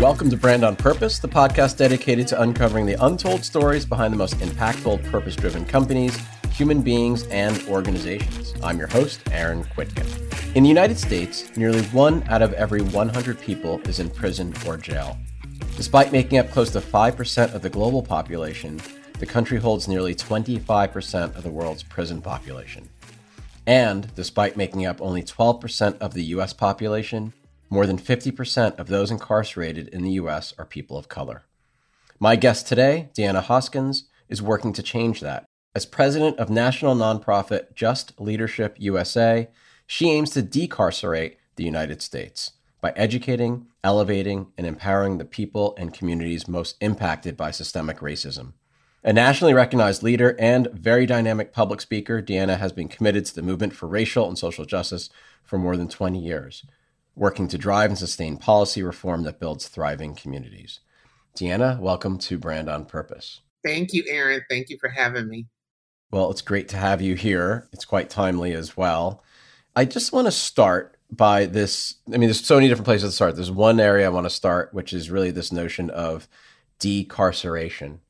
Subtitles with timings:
[0.00, 4.16] Welcome to Brand on Purpose, the podcast dedicated to uncovering the untold stories behind the
[4.16, 6.16] most impactful purpose driven companies,
[6.52, 8.54] human beings, and organizations.
[8.62, 10.06] I'm your host, Aaron Kwittken.
[10.56, 14.76] In the United States, nearly one out of every 100 people is in prison or
[14.76, 15.18] jail.
[15.76, 18.80] Despite making up close to 5% of the global population,
[19.18, 22.88] the country holds nearly 25% of the world's prison population.
[23.68, 27.34] And despite making up only 12% of the US population,
[27.68, 31.42] more than 50% of those incarcerated in the US are people of color.
[32.18, 35.44] My guest today, Deanna Hoskins, is working to change that.
[35.74, 39.50] As president of national nonprofit Just Leadership USA,
[39.86, 45.92] she aims to decarcerate the United States by educating, elevating, and empowering the people and
[45.92, 48.54] communities most impacted by systemic racism.
[49.04, 53.42] A nationally recognized leader and very dynamic public speaker, Deanna has been committed to the
[53.42, 55.08] movement for racial and social justice
[55.44, 56.64] for more than 20 years,
[57.14, 60.80] working to drive and sustain policy reform that builds thriving communities.
[61.36, 63.40] Deanna, welcome to Brand on Purpose.
[63.64, 64.42] Thank you, Aaron.
[64.50, 65.46] Thank you for having me.
[66.10, 67.68] Well, it's great to have you here.
[67.72, 69.22] It's quite timely as well.
[69.76, 71.94] I just want to start by this.
[72.08, 73.36] I mean, there's so many different places to start.
[73.36, 76.26] There's one area I want to start, which is really this notion of
[76.80, 78.00] decarceration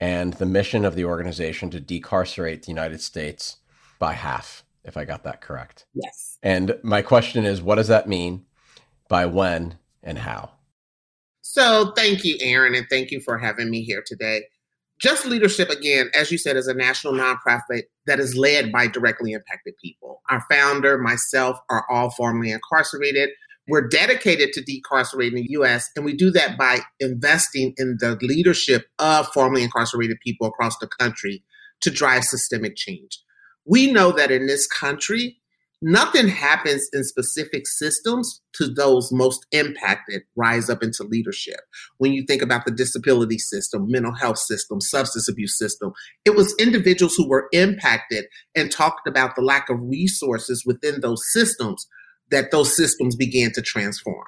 [0.00, 3.58] and the mission of the organization to decarcerate the United States
[3.98, 5.86] by half, if I got that correct.
[5.94, 6.38] Yes.
[6.42, 8.46] And my question is what does that mean?
[9.08, 10.50] By when and how?
[11.42, 14.42] So, thank you, Aaron, and thank you for having me here today.
[15.00, 19.32] Just Leadership, again, as you said, is a national nonprofit that is led by directly
[19.32, 20.20] impacted people.
[20.30, 23.30] Our founder, myself, are all formerly incarcerated.
[23.70, 28.88] We're dedicated to decarcerating the US, and we do that by investing in the leadership
[28.98, 31.44] of formerly incarcerated people across the country
[31.82, 33.20] to drive systemic change.
[33.64, 35.38] We know that in this country,
[35.80, 41.60] nothing happens in specific systems to those most impacted rise up into leadership.
[41.98, 45.92] When you think about the disability system, mental health system, substance abuse system,
[46.24, 48.24] it was individuals who were impacted
[48.56, 51.86] and talked about the lack of resources within those systems
[52.30, 54.26] that those systems began to transform.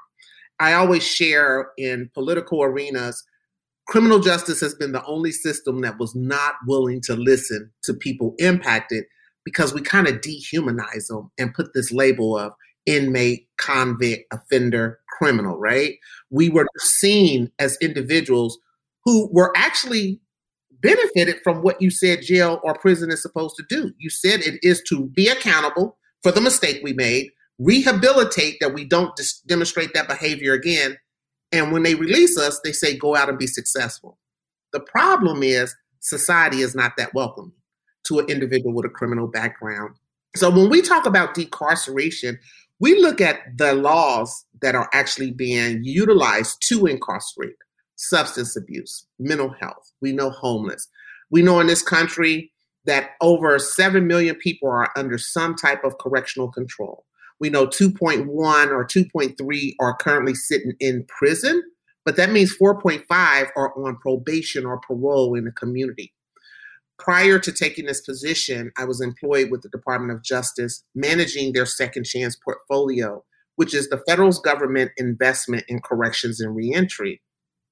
[0.61, 3.25] I always share in political arenas,
[3.89, 8.35] criminal justice has been the only system that was not willing to listen to people
[8.39, 9.05] impacted
[9.45, 12.53] because we kind of dehumanize them and put this label of
[12.87, 15.95] inmate, convict, offender, criminal, right?
[16.31, 18.59] We were seen as individuals
[19.05, 20.21] who were actually
[20.81, 23.93] benefited from what you said jail or prison is supposed to do.
[23.99, 27.31] You said it is to be accountable for the mistake we made,
[27.63, 30.97] rehabilitate that we don't dis- demonstrate that behavior again.
[31.53, 34.19] And when they release us, they say, go out and be successful.
[34.73, 37.53] The problem is society is not that welcoming
[38.05, 39.95] to an individual with a criminal background.
[40.35, 42.39] So when we talk about decarceration,
[42.81, 47.55] we look at the laws that are actually being utilized to incarcerate
[47.97, 49.93] substance abuse, mental health.
[50.01, 50.89] We know homeless.
[51.31, 52.51] We know in this country
[52.85, 57.05] that over 7 million people are under some type of correctional control.
[57.43, 58.29] We know 2.1
[58.69, 61.61] or 2.3 are currently sitting in prison,
[62.05, 66.15] but that means 4.5 are on probation or parole in the community.
[67.01, 71.67] Prior to taking this position, I was employed with the Department of Justice, managing their
[71.67, 73.25] second chance portfolio,
[73.57, 77.21] which is the federal government investment in corrections and reentry.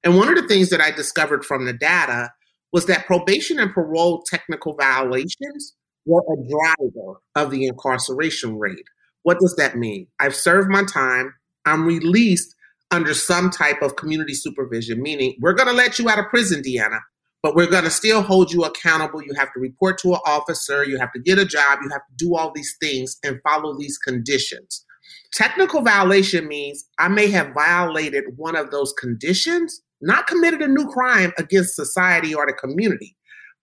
[0.03, 2.33] And one of the things that I discovered from the data
[2.73, 5.77] was that probation and parole technical violations
[6.07, 8.89] were a driver of the incarceration rate.
[9.23, 10.07] What does that mean?
[10.19, 11.35] I've served my time,
[11.67, 12.55] I'm released
[12.91, 16.63] under some type of community supervision, meaning we're going to let you out of prison,
[16.63, 16.99] Deanna,
[17.43, 19.23] but we're going to still hold you accountable.
[19.23, 22.03] You have to report to an officer, you have to get a job, you have
[22.07, 24.85] to do all these things and follow these conditions.
[25.33, 30.89] Technical violation means I may have violated one of those conditions, not committed a new
[30.89, 33.17] crime against society or the community,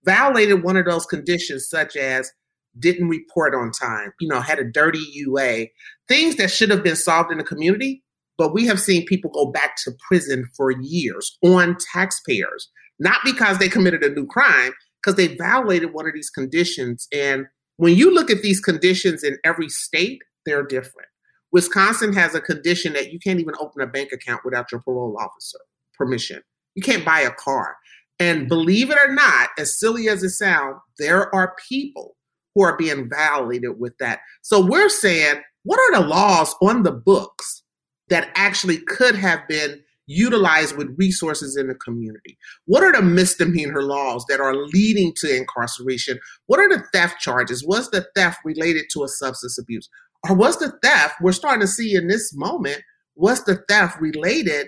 [0.04, 2.30] violated one of those conditions, such as
[2.78, 5.66] didn't report on time, you know, had a dirty UA,
[6.08, 8.02] things that should have been solved in the community.
[8.36, 13.58] But we have seen people go back to prison for years on taxpayers not because
[13.58, 17.06] they committed a new crime, because they violated one of these conditions.
[17.12, 17.46] And
[17.76, 21.08] when you look at these conditions in every state, they're different.
[21.52, 25.16] Wisconsin has a condition that you can't even open a bank account without your parole
[25.18, 25.58] officer
[25.94, 26.42] permission.
[26.74, 27.76] You can't buy a car.
[28.20, 32.16] And believe it or not, as silly as it sounds, there are people
[32.58, 34.18] who are being violated with that.
[34.42, 37.62] So we're saying, what are the laws on the books
[38.08, 42.36] that actually could have been utilized with resources in the community?
[42.64, 46.18] What are the misdemeanor laws that are leading to incarceration?
[46.46, 47.64] What are the theft charges?
[47.64, 49.88] Was the theft related to a substance abuse?
[50.28, 52.82] Or was the theft, we're starting to see in this moment,
[53.14, 54.66] was the theft related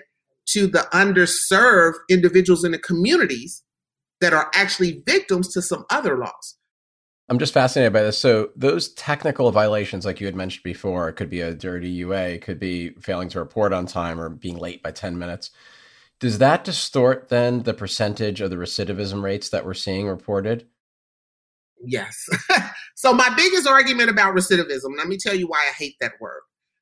[0.49, 3.63] to the underserved individuals in the communities
[4.21, 6.55] that are actually victims to some other laws?
[7.31, 8.19] I'm just fascinated by this.
[8.19, 12.23] So those technical violations, like you had mentioned before, it could be a dirty UA,
[12.23, 15.49] it could be failing to report on time or being late by 10 minutes.
[16.19, 20.67] Does that distort then the percentage of the recidivism rates that we're seeing reported?
[21.81, 22.27] Yes.
[22.95, 26.41] so my biggest argument about recidivism, let me tell you why I hate that word.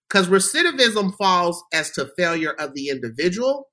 [0.09, 3.69] Because recidivism falls as to failure of the individual,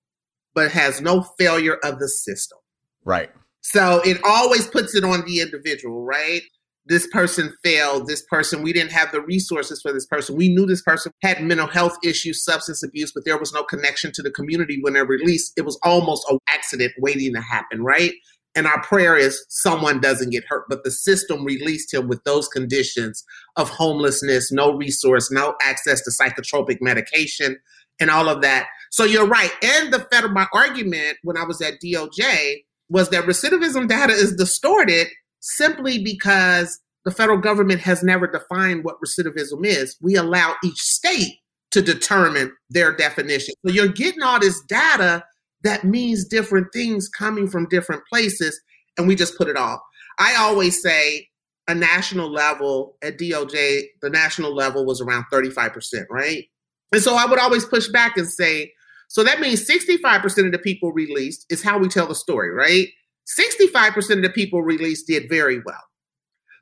[0.54, 2.58] but has no failure of the system.
[3.02, 3.30] Right.
[3.62, 6.42] So it always puts it on the individual, right?
[6.86, 10.36] This person failed, this person, we didn't have the resources for this person.
[10.36, 14.12] We knew this person had mental health issues, substance abuse, but there was no connection
[14.14, 15.52] to the community when they're released.
[15.56, 18.12] It was almost an accident waiting to happen, right?
[18.54, 22.48] And our prayer is someone doesn't get hurt, but the system released him with those
[22.48, 23.24] conditions
[23.56, 27.58] of homelessness, no resource, no access to psychotropic medication,
[28.00, 28.68] and all of that.
[28.90, 29.50] So you're right.
[29.62, 34.34] And the federal, my argument when I was at DOJ was that recidivism data is
[34.36, 35.08] distorted
[35.46, 39.96] simply because the federal government has never defined what recidivism is.
[40.00, 41.34] We allow each state
[41.70, 43.54] to determine their definition.
[43.64, 45.24] So you're getting all this data
[45.62, 48.60] that means different things coming from different places,
[48.96, 49.80] and we just put it all.
[50.18, 51.28] I always say
[51.68, 56.44] a national level at DOJ, the national level was around 35%, right?
[56.92, 58.72] And so I would always push back and say,
[59.08, 62.88] so that means 65% of the people released is how we tell the story, right?
[63.26, 65.82] 65% of the people released did very well.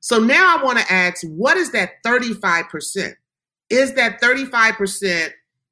[0.01, 3.15] So now I want to ask what is that 35%?
[3.71, 5.31] Is that 35%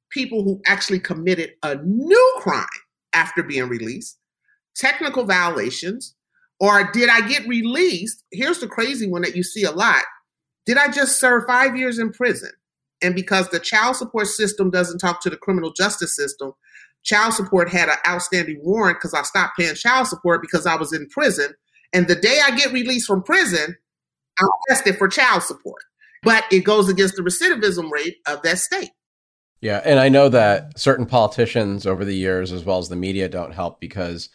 [0.09, 2.65] people who actually committed a new crime
[3.13, 4.17] after being released,
[4.75, 6.15] technical violations,
[6.59, 8.23] or did I get released?
[8.31, 10.03] Here's the crazy one that you see a lot.
[10.65, 12.51] Did I just serve five years in prison?
[13.01, 16.53] And because the child support system doesn't talk to the criminal justice system,
[17.03, 20.93] child support had an outstanding warrant because I stopped paying child support because I was
[20.93, 21.53] in prison.
[21.93, 23.75] And the day I get released from prison,
[24.39, 25.81] I'm arrested for child support.
[26.23, 28.91] But it goes against the recidivism rate of that state.
[29.61, 29.81] Yeah.
[29.85, 33.53] And I know that certain politicians over the years, as well as the media, don't
[33.53, 34.29] help because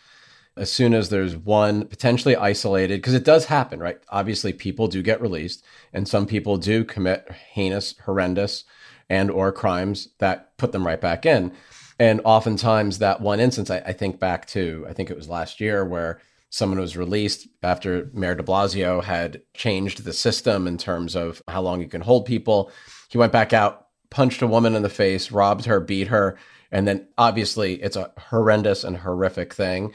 [0.56, 3.98] as soon as there's one potentially isolated, because it does happen, right?
[4.08, 8.64] Obviously, people do get released, and some people do commit heinous, horrendous,
[9.08, 11.52] and or crimes that put them right back in.
[11.98, 15.60] And oftentimes, that one instance, I, I, think back to, I think it was last
[15.60, 21.16] year where someone was released after Mayor de Blasio had changed the system in terms
[21.16, 22.70] of how long you can hold people.
[23.08, 26.38] He went back out, punched a woman in the face, robbed her, beat her.
[26.70, 29.92] And then obviously, it's a horrendous and horrific thing,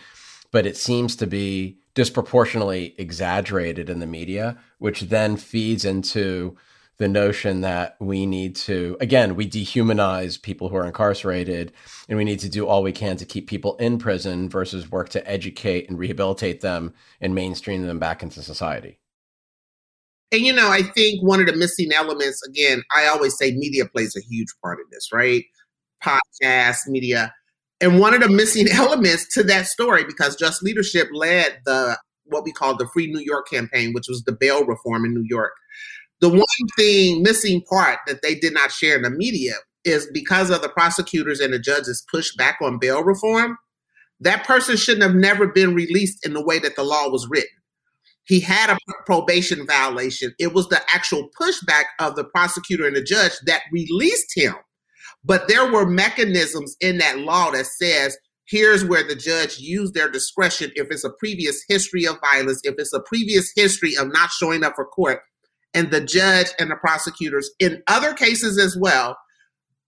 [0.52, 6.58] but it seems to be disproportionately exaggerated in the media, which then feeds into
[6.98, 11.72] the notion that we need to again we dehumanize people who are incarcerated
[12.08, 15.10] and we need to do all we can to keep people in prison versus work
[15.10, 19.00] to educate and rehabilitate them and mainstream them back into society.
[20.32, 23.86] And you know i think one of the missing elements again i always say media
[23.86, 25.44] plays a huge part in this right?
[26.04, 27.34] Podcast media.
[27.80, 32.44] And one of the missing elements to that story because just leadership led the what
[32.44, 35.52] we call the free new york campaign which was the bail reform in new york
[36.24, 40.50] the one thing missing part that they did not share in the media is because
[40.50, 43.58] of the prosecutors and the judges push back on bail reform,
[44.22, 47.50] that person shouldn't have never been released in the way that the law was written.
[48.24, 50.34] He had a probation violation.
[50.40, 54.56] It was the actual pushback of the prosecutor and the judge that released him.
[55.26, 60.10] But there were mechanisms in that law that says here's where the judge used their
[60.10, 64.30] discretion if it's a previous history of violence, if it's a previous history of not
[64.30, 65.20] showing up for court,
[65.74, 69.18] and the judge and the prosecutors in other cases as well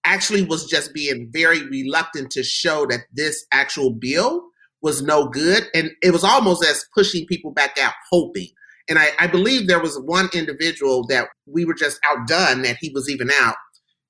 [0.06, 4.44] actually was just being very reluctant to show that this actual bill
[4.82, 5.64] was no good.
[5.74, 8.50] And it was almost as pushing people back out hoping.
[8.88, 12.92] And I, I believe there was one individual that we were just outdone that he
[12.94, 13.56] was even out.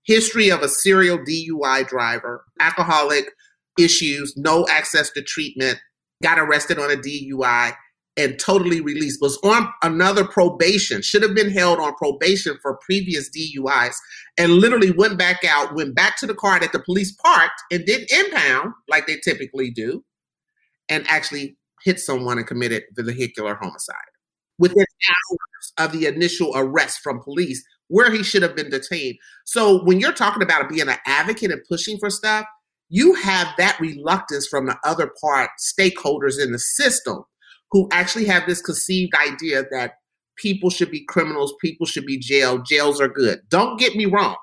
[0.05, 3.31] History of a serial dui driver alcoholic
[3.79, 5.79] issues no access to treatment
[6.21, 7.73] got arrested on a dui
[8.17, 13.29] and totally released, was on another probation, should have been held on probation for previous
[13.29, 13.95] DUIs,
[14.37, 17.85] and literally went back out, went back to the car that the police parked and
[17.85, 20.03] didn't impound like they typically do,
[20.89, 23.95] and actually hit someone and committed vehicular homicide
[24.57, 29.17] within hours of the initial arrest from police where he should have been detained.
[29.45, 32.45] So when you're talking about being an advocate and pushing for stuff,
[32.89, 37.23] you have that reluctance from the other part stakeholders in the system
[37.71, 39.95] who actually have this conceived idea that
[40.37, 43.39] people should be criminals, people should be jailed, jails are good.
[43.49, 44.35] Don't get me wrong.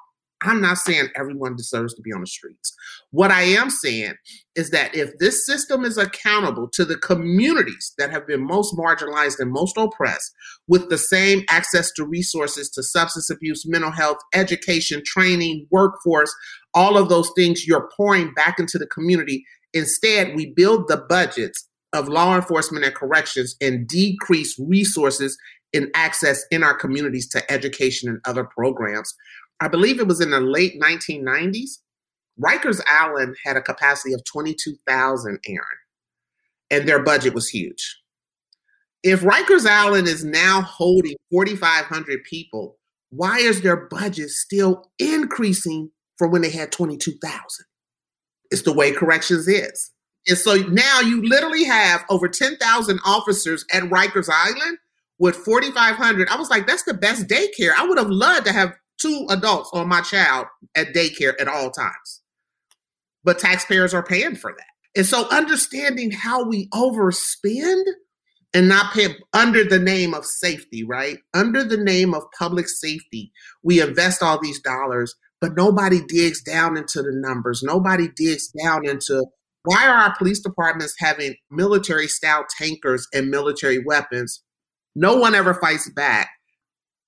[0.44, 2.74] I'm not saying everyone deserves to be on the streets.
[3.10, 4.14] What I am saying
[4.56, 9.38] is that if this system is accountable to the communities that have been most marginalized
[9.38, 10.32] and most oppressed
[10.66, 16.34] with the same access to resources to substance abuse, mental health, education, training, workforce,
[16.74, 21.68] all of those things you're pouring back into the community, instead, we build the budgets
[21.92, 25.36] of law enforcement and corrections and decrease resources
[25.74, 29.14] and access in our communities to education and other programs
[29.62, 31.78] I believe it was in the late 1990s.
[32.42, 35.62] Rikers Island had a capacity of 22,000, Aaron,
[36.68, 38.00] and their budget was huge.
[39.04, 42.76] If Rikers Island is now holding 4,500 people,
[43.10, 47.40] why is their budget still increasing from when they had 22,000?
[48.50, 49.91] It's the way corrections is.
[50.28, 54.78] And so now you literally have over 10,000 officers at Rikers Island
[55.18, 56.28] with 4,500.
[56.28, 57.72] I was like, that's the best daycare.
[57.76, 61.70] I would have loved to have two adults on my child at daycare at all
[61.70, 62.22] times.
[63.24, 64.66] But taxpayers are paying for that.
[64.96, 67.84] And so understanding how we overspend
[68.54, 71.18] and not pay under the name of safety, right?
[71.32, 76.76] Under the name of public safety, we invest all these dollars, but nobody digs down
[76.76, 77.62] into the numbers.
[77.62, 79.24] Nobody digs down into
[79.64, 84.42] why are our police departments having military style tankers and military weapons?
[84.94, 86.28] No one ever fights back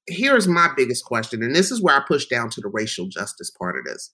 [0.06, 3.50] here's my biggest question, and this is where I push down to the racial justice
[3.50, 4.12] part of this.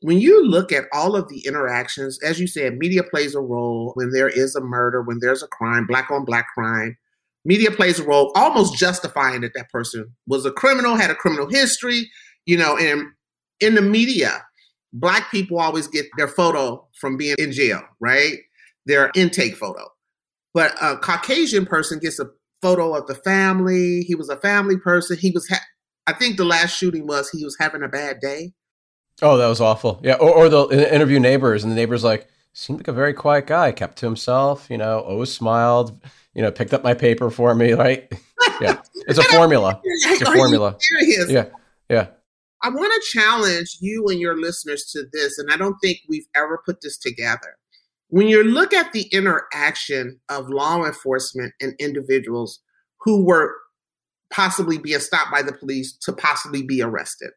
[0.00, 3.92] When you look at all of the interactions, as you said, media plays a role
[3.94, 6.96] when there is a murder, when there's a crime, black on black crime.
[7.46, 11.48] Media plays a role almost justifying that that person was a criminal, had a criminal
[11.48, 12.10] history,
[12.46, 13.06] you know, and
[13.60, 14.44] in the media,
[14.94, 18.38] black people always get their photo from being in jail, right?
[18.86, 19.84] Their intake photo.
[20.54, 22.26] But a Caucasian person gets a
[22.62, 24.02] photo of the family.
[24.02, 25.18] He was a family person.
[25.18, 25.64] He was, ha-
[26.06, 28.52] I think the last shooting was he was having a bad day.
[29.20, 30.00] Oh, that was awful.
[30.02, 30.14] Yeah.
[30.14, 33.72] Or, or they'll interview neighbors, and the neighbor's like, seemed like a very quiet guy,
[33.72, 36.00] kept to himself, you know, always smiled,
[36.34, 38.12] you know, picked up my paper for me, right?
[38.60, 38.80] Yeah.
[39.08, 39.80] It's a formula.
[39.82, 40.76] It's a formula.
[41.28, 41.46] Yeah.
[41.88, 42.06] Yeah.
[42.64, 46.26] I want to challenge you and your listeners to this, and I don't think we've
[46.34, 47.56] ever put this together
[48.08, 52.60] when you look at the interaction of law enforcement and individuals
[53.00, 53.52] who were
[54.30, 57.30] possibly being stopped by the police to possibly be arrested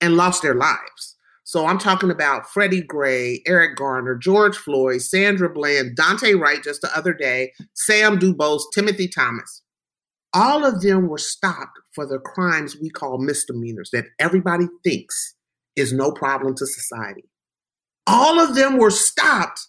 [0.00, 1.16] and lost their lives.
[1.44, 6.80] So I'm talking about Freddie Gray, Eric Garner, George Floyd, Sandra Bland, Daunte Wright just
[6.80, 9.62] the other day, Sam Dubose, Timothy Thomas.
[10.32, 15.34] All of them were stopped for the crimes we call misdemeanors that everybody thinks
[15.76, 17.24] is no problem to society.
[18.06, 19.66] All of them were stopped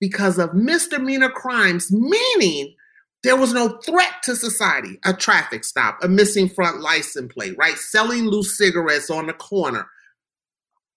[0.00, 2.74] because of misdemeanor crimes, meaning
[3.22, 4.98] there was no threat to society.
[5.04, 7.76] A traffic stop, a missing front license plate, right?
[7.76, 9.86] Selling loose cigarettes on the corner.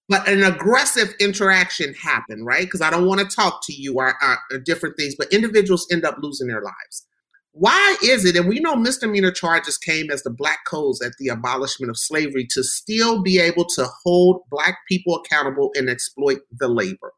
[0.08, 2.64] But an aggressive interaction happened, right?
[2.64, 5.88] Because I don't want to talk to you or, or, or different things, but individuals
[5.92, 7.06] end up losing their lives.
[7.54, 11.28] Why is it, and we know misdemeanor charges came as the black codes at the
[11.28, 16.70] abolishment of slavery to still be able to hold black people accountable and exploit the
[16.70, 17.14] labor?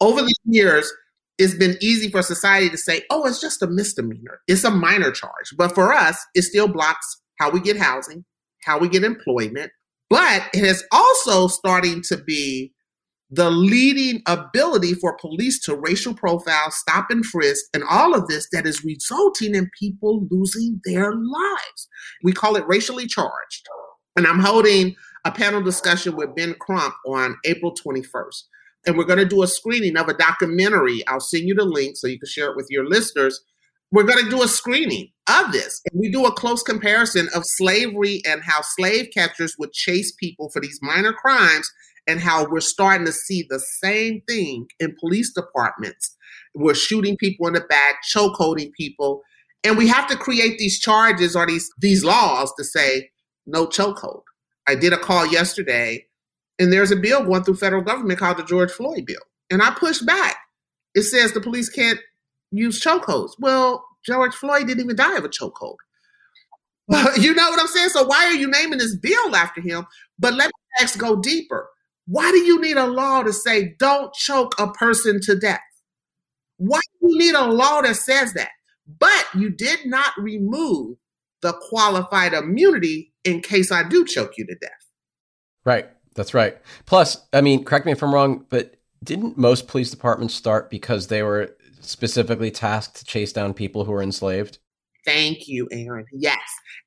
[0.00, 0.90] Over the years,
[1.38, 4.40] it's been easy for society to say, oh, it's just a misdemeanor.
[4.48, 5.54] It's a minor charge.
[5.56, 8.24] But for us, it still blocks how we get housing,
[8.64, 9.72] how we get employment.
[10.10, 12.73] But it is also starting to be
[13.30, 18.48] the leading ability for police to racial profile, stop and frisk, and all of this
[18.52, 21.88] that is resulting in people losing their lives.
[22.22, 23.66] We call it racially charged.
[24.16, 28.42] And I'm holding a panel discussion with Ben Crump on April 21st
[28.86, 31.06] and we're going to do a screening of a documentary.
[31.06, 33.42] I'll send you the link so you can share it with your listeners.
[33.90, 35.80] We're going to do a screening of this.
[35.90, 40.50] And we do a close comparison of slavery and how slave catchers would chase people
[40.50, 41.70] for these minor crimes
[42.06, 46.16] and how we're starting to see the same thing in police departments.
[46.54, 49.22] We're shooting people in the back, chokeholding people.
[49.62, 53.10] And we have to create these charges or these, these laws to say
[53.46, 54.22] no chokehold.
[54.66, 56.06] I did a call yesterday
[56.58, 59.20] and there's a bill going through federal government called the George Floyd bill.
[59.50, 60.36] And I pushed back.
[60.94, 61.98] It says the police can't
[62.50, 63.32] use chokeholds.
[63.38, 65.76] Well, George Floyd didn't even die of a chokehold.
[67.18, 67.88] you know what I'm saying?
[67.88, 69.86] So why are you naming this bill after him?
[70.18, 71.68] But let me ask go deeper.
[72.06, 75.60] Why do you need a law to say don't choke a person to death?
[76.58, 78.50] Why do you need a law that says that?
[78.86, 80.98] But you did not remove
[81.40, 84.70] the qualified immunity in case I do choke you to death.
[85.64, 85.88] Right.
[86.14, 86.56] That's right.
[86.86, 91.08] Plus, I mean, correct me if I'm wrong, but didn't most police departments start because
[91.08, 94.58] they were specifically tasked to chase down people who were enslaved?
[95.04, 96.06] Thank you, Aaron.
[96.12, 96.38] Yes.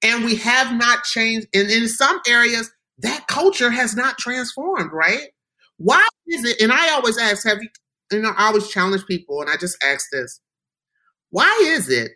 [0.03, 1.47] And we have not changed.
[1.53, 5.27] And in some areas, that culture has not transformed, right?
[5.77, 6.61] Why is it?
[6.61, 7.69] And I always ask, have you,
[8.11, 10.39] you know, I always challenge people, and I just ask this
[11.29, 12.11] why is it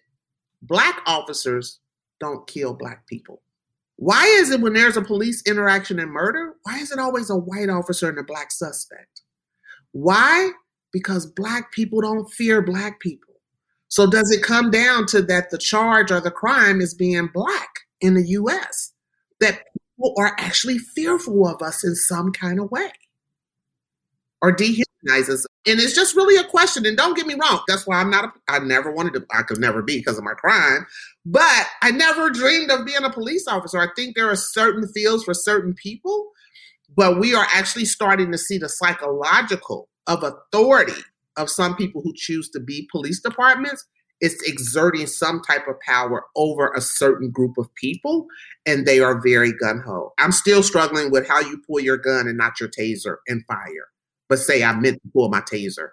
[0.61, 1.79] black officers
[2.19, 3.41] don't kill black people?
[3.97, 7.35] Why is it when there's a police interaction and murder, why is it always a
[7.35, 9.21] white officer and a black suspect?
[9.91, 10.49] Why?
[10.91, 13.35] Because black people don't fear black people.
[13.89, 17.69] So does it come down to that the charge or the crime is being black
[17.99, 18.93] in the US?
[19.39, 19.59] That
[20.01, 22.91] people are actually fearful of us in some kind of way
[24.41, 25.45] or dehumanizes.
[25.67, 26.85] And it's just really a question.
[26.85, 29.43] And don't get me wrong, that's why I'm not, a, I never wanted to, I
[29.43, 30.85] could never be because of my crime,
[31.25, 33.79] but I never dreamed of being a police officer.
[33.79, 36.31] I think there are certain fields for certain people,
[36.95, 40.99] but we are actually starting to see the psychological of authority
[41.37, 43.85] of some people who choose to be police departments
[44.21, 48.27] it's exerting some type of power over a certain group of people
[48.65, 50.13] and they are very gun ho.
[50.19, 53.89] I'm still struggling with how you pull your gun and not your taser and fire,
[54.29, 55.89] but say I meant to pull my taser.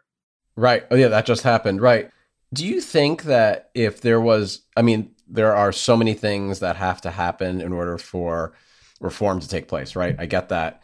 [0.56, 0.84] Right.
[0.90, 1.80] Oh, yeah, that just happened.
[1.80, 2.10] Right.
[2.52, 6.76] Do you think that if there was, I mean, there are so many things that
[6.76, 8.54] have to happen in order for
[9.00, 10.16] reform to take place, right?
[10.18, 10.82] I get that.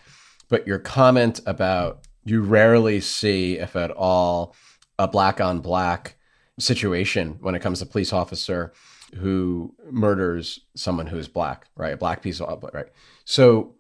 [0.48, 4.54] But your comment about you rarely see, if at all,
[4.98, 6.16] a black on black
[6.58, 8.73] situation when it comes to police officer
[9.16, 11.94] who murders someone who is black, right?
[11.94, 12.87] A black piece of right.
[13.25, 13.75] So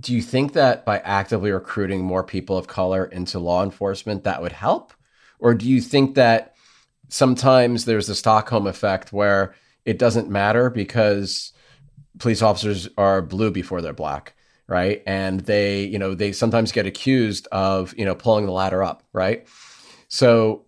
[0.00, 4.42] do you think that by actively recruiting more people of color into law enforcement that
[4.42, 4.92] would help?
[5.38, 6.54] Or do you think that
[7.08, 9.54] sometimes there's the Stockholm effect where
[9.84, 11.52] it doesn't matter because
[12.18, 14.34] police officers are blue before they're black,
[14.66, 15.02] right?
[15.06, 19.04] And they, you know, they sometimes get accused of, you know, pulling the ladder up,
[19.12, 19.46] right?
[20.08, 20.65] So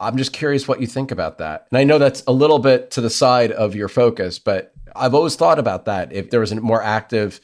[0.00, 1.66] I'm just curious what you think about that.
[1.70, 5.14] And I know that's a little bit to the side of your focus, but I've
[5.14, 6.12] always thought about that.
[6.12, 7.40] If there was a more active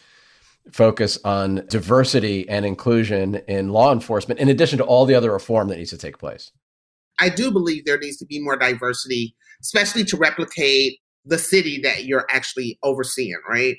[0.73, 5.69] focus on diversity and inclusion in law enforcement, in addition to all the other reform
[5.69, 6.51] that needs to take place.
[7.19, 12.05] I do believe there needs to be more diversity, especially to replicate the city that
[12.05, 13.77] you're actually overseeing, right?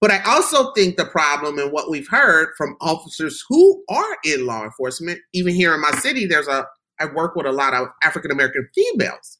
[0.00, 4.46] But I also think the problem and what we've heard from officers who are in
[4.46, 6.66] law enforcement, even here in my city, there's a
[7.02, 9.38] I work with a lot of African American females.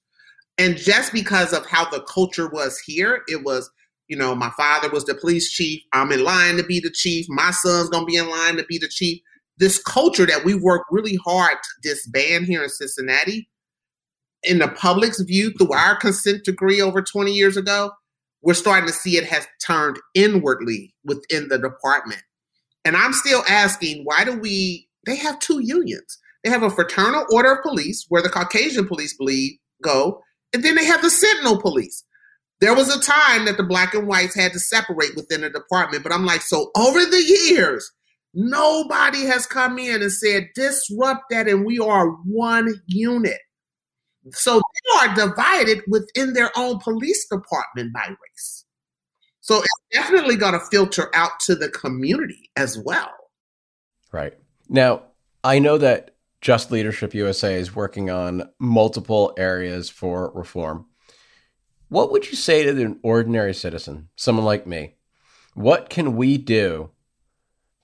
[0.58, 3.70] And just because of how the culture was here, it was,
[4.08, 5.80] you know, my father was the police chief.
[5.92, 7.26] I'm in line to be the chief.
[7.28, 9.22] My son's going to be in line to be the chief.
[9.58, 13.48] This culture that we worked really hard to disband here in Cincinnati,
[14.42, 17.92] in the public's view, through our consent decree over 20 years ago,
[18.42, 22.22] we're starting to see it has turned inwardly within the department.
[22.84, 26.18] And I'm still asking, why do we, they have two unions.
[26.44, 30.74] They have a fraternal order of police where the Caucasian police believe go, and then
[30.74, 32.04] they have the Sentinel police.
[32.60, 36.02] There was a time that the black and whites had to separate within the department,
[36.02, 37.90] but I'm like, so over the years,
[38.34, 43.40] nobody has come in and said disrupt that, and we are one unit.
[44.30, 48.64] So they are divided within their own police department by race.
[49.40, 53.10] So it's definitely going to filter out to the community as well.
[54.12, 54.34] Right.
[54.68, 55.02] Now,
[55.42, 56.11] I know that
[56.42, 60.86] just Leadership USA is working on multiple areas for reform.
[61.88, 64.96] What would you say to an ordinary citizen, someone like me?
[65.54, 66.90] What can we do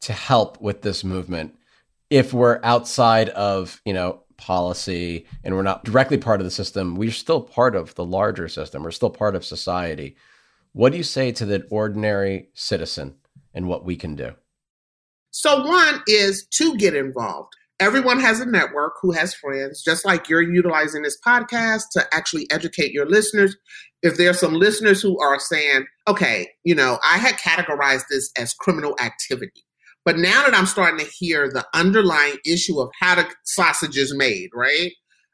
[0.00, 1.54] to help with this movement
[2.10, 6.96] if we're outside of, you know, policy and we're not directly part of the system?
[6.96, 8.82] We're still part of the larger system.
[8.82, 10.16] We're still part of society.
[10.72, 13.14] What do you say to the ordinary citizen
[13.54, 14.34] and what we can do?
[15.30, 20.28] So, one is to get involved everyone has a network who has friends, just like
[20.28, 23.56] you're utilizing this podcast to actually educate your listeners.
[24.02, 28.54] If there's some listeners who are saying, okay, you know, I had categorized this as
[28.54, 29.64] criminal activity.
[30.04, 34.14] But now that I'm starting to hear the underlying issue of how the sausage is
[34.14, 34.92] made, right?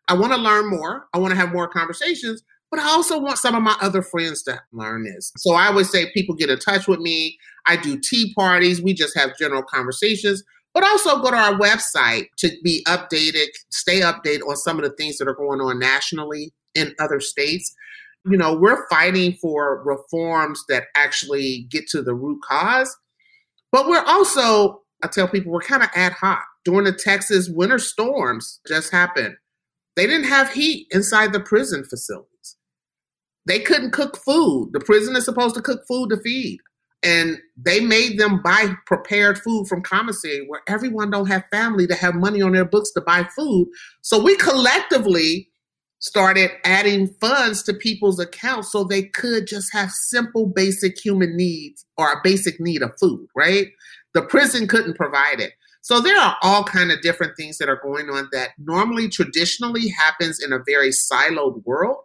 [0.08, 1.06] I want to learn more.
[1.14, 4.42] I want to have more conversations, but I also want some of my other friends
[4.44, 5.32] to learn this.
[5.38, 7.38] So I always say people get in touch with me.
[7.66, 8.82] I do tea parties.
[8.82, 10.42] We just have general conversations
[10.74, 14.94] but also go to our website to be updated, stay updated on some of the
[14.96, 17.72] things that are going on nationally in other states.
[18.28, 22.94] You know, we're fighting for reforms that actually get to the root cause,
[23.70, 26.44] but we're also, I tell people, we're kind of ad hoc.
[26.64, 29.36] During the Texas winter storms just happened,
[29.96, 32.56] they didn't have heat inside the prison facilities.
[33.46, 34.70] They couldn't cook food.
[34.72, 36.58] The prison is supposed to cook food to feed
[37.04, 41.94] and they made them buy prepared food from commissary where everyone don't have family to
[41.94, 43.68] have money on their books to buy food.
[44.00, 45.48] So we collectively
[45.98, 51.84] started adding funds to people's accounts so they could just have simple basic human needs
[51.96, 53.68] or a basic need of food right?
[54.14, 55.52] The prison couldn't provide it.
[55.82, 59.88] So there are all kind of different things that are going on that normally traditionally
[59.88, 61.98] happens in a very siloed world.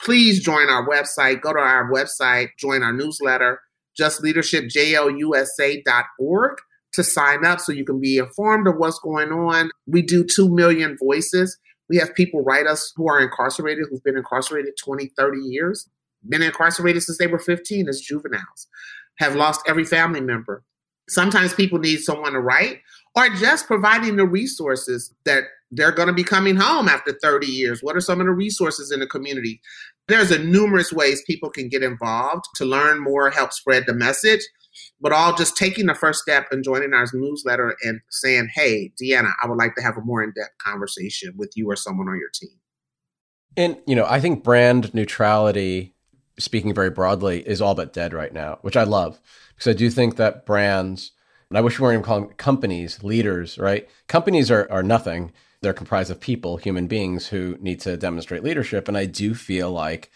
[0.00, 1.40] Please join our website.
[1.40, 3.60] Go to our website join our newsletter
[3.98, 6.58] justleadershipjlusa.org
[6.92, 10.48] to sign up so you can be informed of what's going on we do 2
[10.48, 15.38] million voices we have people write us who are incarcerated, who've been incarcerated 20, 30
[15.38, 15.88] years,
[16.26, 18.68] been incarcerated since they were 15 as juveniles,
[19.18, 20.64] have lost every family member.
[21.08, 22.80] Sometimes people need someone to write
[23.14, 27.80] or just providing the resources that they're going to be coming home after 30 years.
[27.82, 29.60] What are some of the resources in the community?
[30.08, 34.42] There's a numerous ways people can get involved to learn more, help spread the message
[35.00, 39.32] but all just taking the first step and joining our newsletter and saying, hey, Deanna,
[39.42, 42.18] I would like to have a more in depth conversation with you or someone on
[42.18, 42.58] your team.
[43.56, 45.94] And, you know, I think brand neutrality,
[46.38, 49.20] speaking very broadly, is all but dead right now, which I love
[49.54, 51.12] because I do think that brands,
[51.48, 53.88] and I wish we weren't even calling companies leaders, right?
[54.08, 55.32] Companies are, are nothing.
[55.64, 58.86] They're comprised of people, human beings who need to demonstrate leadership.
[58.86, 60.10] And I do feel like,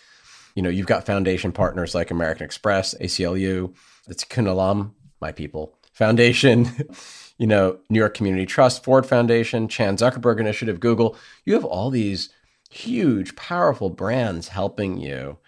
[0.55, 3.75] you know, you've got foundation partners like American Express, ACLU,
[4.09, 6.69] it's Kunalam, my people, Foundation,
[7.39, 11.17] you know, New York Community Trust, Ford Foundation, Chan Zuckerberg Initiative, Google.
[11.45, 12.31] You have all these
[12.71, 15.39] huge, powerful brands helping you.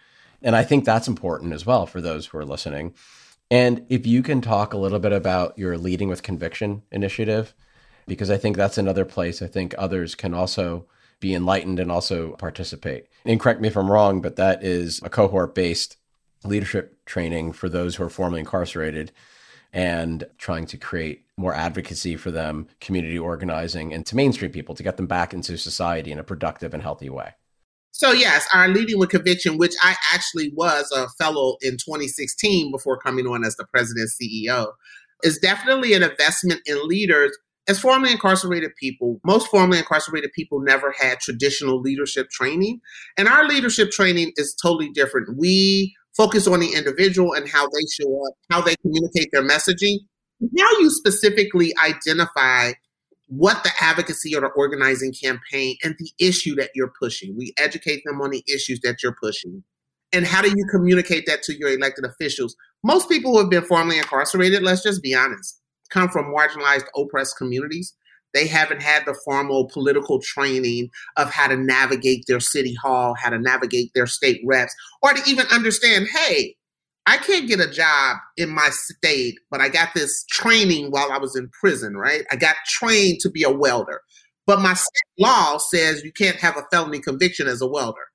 [0.42, 2.94] And I think that's important as well for those who are listening.
[3.50, 7.54] And if you can talk a little bit about your Leading with Conviction initiative,
[8.10, 10.84] because I think that's another place I think others can also
[11.20, 13.06] be enlightened and also participate.
[13.24, 15.96] And correct me if I'm wrong, but that is a cohort based
[16.42, 19.12] leadership training for those who are formerly incarcerated
[19.72, 24.82] and trying to create more advocacy for them, community organizing, and to mainstream people to
[24.82, 27.34] get them back into society in a productive and healthy way.
[27.92, 32.98] So, yes, our Leading with Conviction, which I actually was a fellow in 2016 before
[32.98, 34.72] coming on as the president CEO,
[35.22, 37.38] is definitely an investment in leaders.
[37.68, 42.80] As formerly incarcerated people, most formerly incarcerated people never had traditional leadership training.
[43.16, 45.36] And our leadership training is totally different.
[45.36, 49.98] We focus on the individual and how they show up, how they communicate their messaging,
[50.58, 52.72] how you specifically identify
[53.28, 57.36] what the advocacy or the organizing campaign and the issue that you're pushing.
[57.36, 59.62] We educate them on the issues that you're pushing.
[60.12, 62.56] And how do you communicate that to your elected officials?
[62.82, 65.59] Most people who have been formerly incarcerated, let's just be honest,
[65.90, 67.94] come from marginalized, oppressed communities.
[68.32, 73.30] They haven't had the formal political training of how to navigate their city hall, how
[73.30, 76.56] to navigate their state reps, or to even understand hey,
[77.06, 81.18] I can't get a job in my state, but I got this training while I
[81.18, 82.24] was in prison, right?
[82.30, 84.02] I got trained to be a welder.
[84.46, 88.09] But my state law says you can't have a felony conviction as a welder.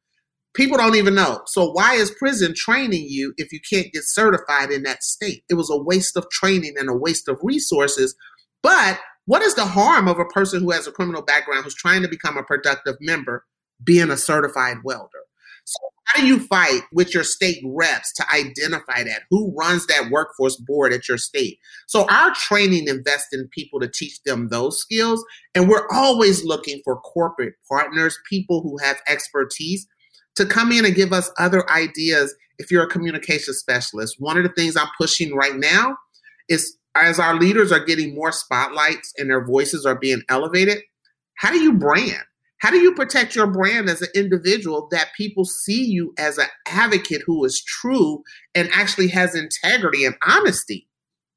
[0.55, 1.41] People don't even know.
[1.47, 5.43] So why is prison training you if you can't get certified in that state?
[5.49, 8.15] It was a waste of training and a waste of resources.
[8.63, 12.03] But what is the harm of a person who has a criminal background who's trying
[12.03, 13.45] to become a productive member
[13.83, 15.09] being a certified welder?
[15.65, 19.23] So, how do you fight with your state reps to identify that?
[19.31, 21.57] Who runs that workforce board at your state?
[21.87, 25.25] So, our training invests in people to teach them those skills.
[25.55, 29.87] And we're always looking for corporate partners, people who have expertise
[30.35, 34.15] to come in and give us other ideas if you're a communication specialist.
[34.19, 35.97] One of the things I'm pushing right now
[36.49, 40.79] is as our leaders are getting more spotlights and their voices are being elevated,
[41.35, 42.23] how do you brand?
[42.59, 46.47] How do you protect your brand as an individual that people see you as an
[46.67, 48.23] advocate who is true
[48.55, 50.87] and actually has integrity and honesty?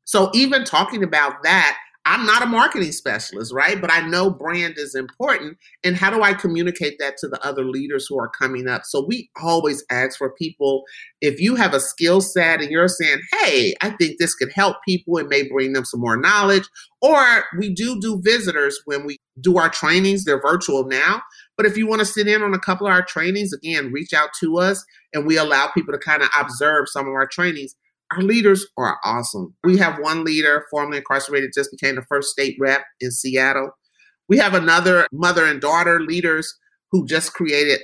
[0.05, 1.77] So, even talking about that
[2.09, 3.79] I'm not a marketing specialist, right?
[3.79, 5.59] But I know brand is important.
[5.85, 8.83] And how do I communicate that to the other leaders who are coming up?
[8.87, 10.85] So we always ask for people
[11.21, 14.79] if you have a skill set and you're saying, hey, I think this could help
[14.87, 16.66] people, it may bring them some more knowledge.
[17.03, 21.21] Or we do do visitors when we do our trainings, they're virtual now.
[21.59, 24.14] But if you want to sit in on a couple of our trainings, again, reach
[24.14, 27.75] out to us and we allow people to kind of observe some of our trainings
[28.12, 29.55] our leaders are awesome.
[29.64, 33.71] We have one leader, formerly incarcerated, just became the first state rep in Seattle.
[34.29, 36.55] We have another mother and daughter leaders
[36.90, 37.81] who just created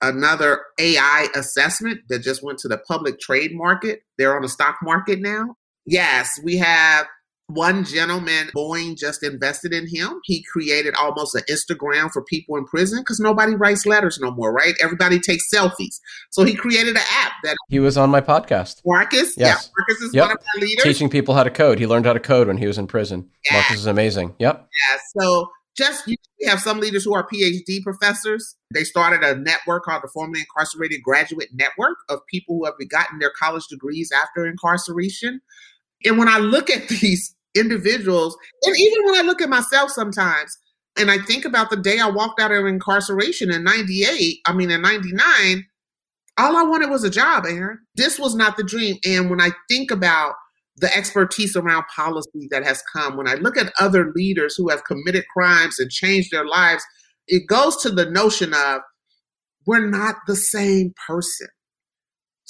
[0.00, 4.00] another AI assessment that just went to the public trade market.
[4.16, 5.56] They're on the stock market now.
[5.86, 7.06] Yes, we have
[7.48, 10.20] one gentleman, Boeing just invested in him.
[10.24, 14.52] He created almost an Instagram for people in prison because nobody writes letters no more,
[14.52, 14.74] right?
[14.82, 15.98] Everybody takes selfies.
[16.30, 18.82] So he created an app that he was on my podcast.
[18.84, 19.38] Marcus, yes.
[19.38, 20.24] yeah, Marcus is yep.
[20.24, 20.84] one of our leaders.
[20.84, 21.78] Teaching people how to code.
[21.78, 23.30] He learned how to code when he was in prison.
[23.50, 23.58] Yeah.
[23.58, 24.34] Marcus is amazing.
[24.38, 24.68] Yep.
[24.90, 24.98] Yeah.
[25.18, 28.56] So just you have some leaders who are PhD professors.
[28.74, 33.20] They started a network called the Formerly Incarcerated Graduate Network of people who have gotten
[33.20, 35.40] their college degrees after incarceration.
[36.04, 40.56] And when I look at these individuals, and even when I look at myself sometimes,
[40.98, 44.70] and I think about the day I walked out of incarceration in 98, I mean,
[44.70, 45.64] in 99,
[46.38, 47.78] all I wanted was a job, Aaron.
[47.96, 48.96] This was not the dream.
[49.04, 50.34] And when I think about
[50.76, 54.84] the expertise around policy that has come, when I look at other leaders who have
[54.84, 56.84] committed crimes and changed their lives,
[57.26, 58.82] it goes to the notion of
[59.66, 61.48] we're not the same person.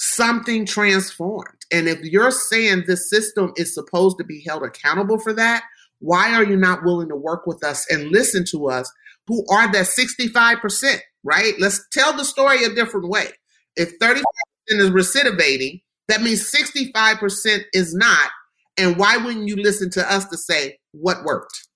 [0.01, 1.67] Something transformed.
[1.73, 5.65] And if you're saying this system is supposed to be held accountable for that,
[5.99, 8.91] why are you not willing to work with us and listen to us
[9.27, 11.55] who are that 65%, right?
[11.59, 13.27] Let's tell the story a different way.
[13.75, 14.23] If 35%
[14.69, 18.31] is recidivating, that means 65% is not.
[18.77, 21.69] And why wouldn't you listen to us to say what worked?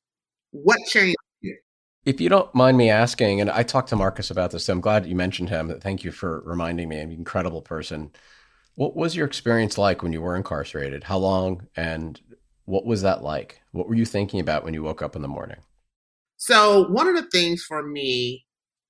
[0.52, 1.16] What changed?
[2.04, 4.80] If you don't mind me asking, and I talked to Marcus about this, so I'm
[4.80, 5.78] glad you mentioned him.
[5.80, 6.98] Thank you for reminding me.
[6.98, 8.10] An incredible person.
[8.74, 11.04] What was your experience like when you were incarcerated?
[11.04, 12.20] How long and
[12.64, 13.60] what was that like?
[13.70, 15.58] What were you thinking about when you woke up in the morning?
[16.38, 18.44] So, one of the things for me,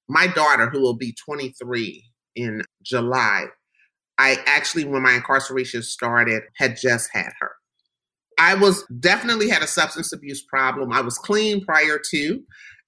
[0.09, 2.03] my daughter, who will be 23
[2.35, 3.47] in July,
[4.17, 7.53] I actually, when my incarceration started, had just had her.
[8.39, 10.93] I was definitely had a substance abuse problem.
[10.93, 12.43] I was clean prior to,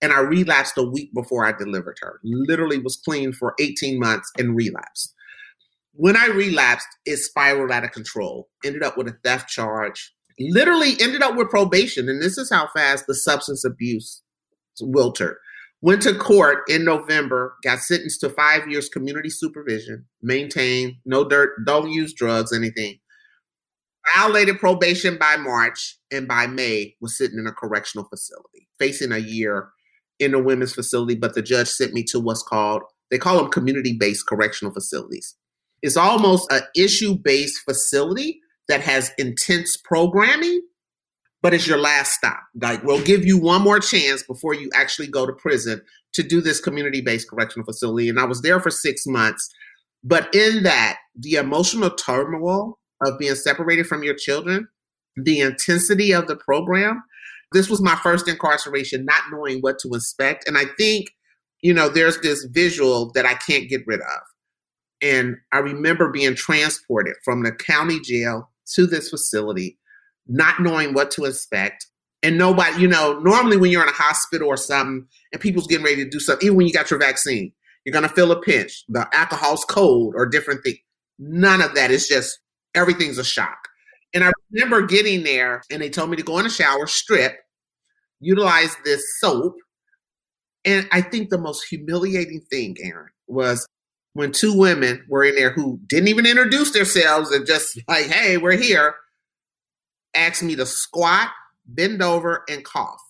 [0.04, 2.20] and I relapsed a week before I delivered her.
[2.22, 5.14] Literally was clean for 18 months and relapsed.
[5.94, 8.50] When I relapsed, it spiraled out of control.
[8.66, 10.12] Ended up with a theft charge.
[10.38, 12.10] Literally ended up with probation.
[12.10, 14.20] And this is how fast the substance abuse
[14.78, 15.36] wilted.
[15.80, 21.64] Went to court in November, got sentenced to five years community supervision, maintain, no dirt,
[21.64, 22.98] don't use drugs, anything.
[24.14, 29.18] Violated probation by March, and by May was sitting in a correctional facility, facing a
[29.18, 29.70] year
[30.18, 31.14] in a women's facility.
[31.14, 35.34] But the judge sent me to what's called, they call them community based correctional facilities.
[35.82, 40.62] It's almost an issue based facility that has intense programming
[41.44, 42.42] but it's your last stop.
[42.58, 45.82] Like we'll give you one more chance before you actually go to prison
[46.14, 48.08] to do this community-based correctional facility.
[48.08, 49.50] And I was there for six months.
[50.02, 54.68] But in that, the emotional turmoil of being separated from your children,
[55.16, 57.02] the intensity of the program,
[57.54, 60.46] this was my first incarceration, not knowing what to expect.
[60.46, 61.10] And I think,
[61.62, 64.20] you know, there's this visual that I can't get rid of.
[65.00, 69.78] And I remember being transported from the county jail to this facility
[70.26, 71.86] not knowing what to expect.
[72.22, 75.84] And nobody, you know, normally when you're in a hospital or something and people's getting
[75.84, 77.52] ready to do something, even when you got your vaccine,
[77.84, 78.84] you're going to feel a pinch.
[78.88, 80.78] The alcohol's cold or different things.
[81.18, 81.90] None of that.
[81.90, 82.38] It's just
[82.74, 83.68] everything's a shock.
[84.14, 87.36] And I remember getting there and they told me to go in the shower, strip,
[88.24, 89.56] utilize this soap.
[90.64, 93.66] And I think the most humiliating thing, Aaron, was
[94.14, 98.38] when two women were in there who didn't even introduce themselves and just like, hey,
[98.38, 98.94] we're here
[100.14, 101.28] asked me to squat,
[101.66, 103.02] bend over, and cough,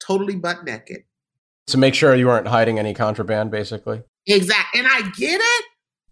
[0.00, 1.02] totally butt naked.
[1.68, 4.02] To make sure you weren't hiding any contraband, basically.
[4.26, 4.80] Exactly.
[4.80, 5.64] And I get it.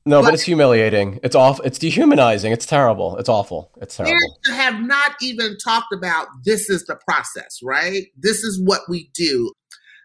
[0.07, 1.19] No, but, but, it's humiliating.
[1.23, 1.61] It's off.
[1.65, 2.53] It's dehumanizing.
[2.53, 3.17] It's terrible.
[3.17, 3.71] It's awful.
[3.81, 4.19] It's terrible.
[4.45, 8.07] And have not even talked about this is the process, right?
[8.17, 9.53] This is what we do.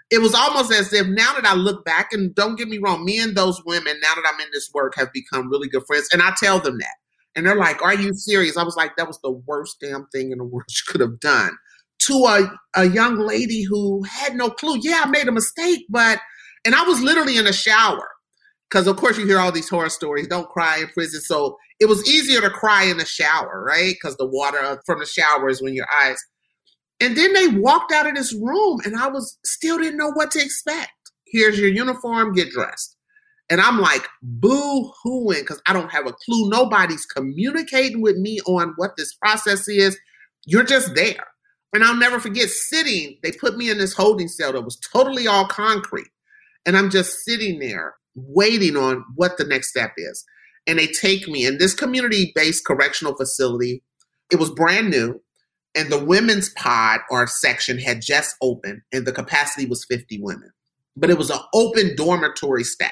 [0.10, 3.06] It was almost as if now that I look back, and don't get me wrong,
[3.06, 6.08] me and those women, now that I'm in this work, have become really good friends.
[6.14, 6.96] And I tell them that.
[7.36, 8.58] And they're like, Are you serious?
[8.58, 11.20] I was like, That was the worst damn thing in the world you could have
[11.20, 11.52] done.
[12.08, 14.80] To a, a young lady who had no clue.
[14.82, 16.22] Yeah, I made a mistake, but,
[16.64, 18.08] and I was literally in a shower.
[18.70, 20.28] Because, of course, you hear all these horror stories.
[20.28, 21.22] Don't cry in prison.
[21.22, 23.94] So it was easier to cry in the shower, right?
[23.94, 26.18] Because the water uh, from the shower is when your eyes.
[27.00, 30.32] And then they walked out of this room, and I was still didn't know what
[30.32, 30.92] to expect.
[31.26, 32.96] Here's your uniform, get dressed.
[33.50, 36.50] And I'm like boo hooing because I don't have a clue.
[36.50, 39.98] Nobody's communicating with me on what this process is.
[40.46, 41.26] You're just there.
[41.74, 45.28] And I'll never forget sitting, they put me in this holding cell that was totally
[45.28, 46.10] all concrete.
[46.66, 47.96] And I'm just sitting there
[48.28, 50.24] waiting on what the next step is.
[50.68, 53.84] And they take me in this community based correctional facility.
[54.32, 55.22] It was brand new.
[55.76, 60.52] And the women's pod or section had just opened, and the capacity was 50 women.
[60.98, 62.90] But it was an open dormitory style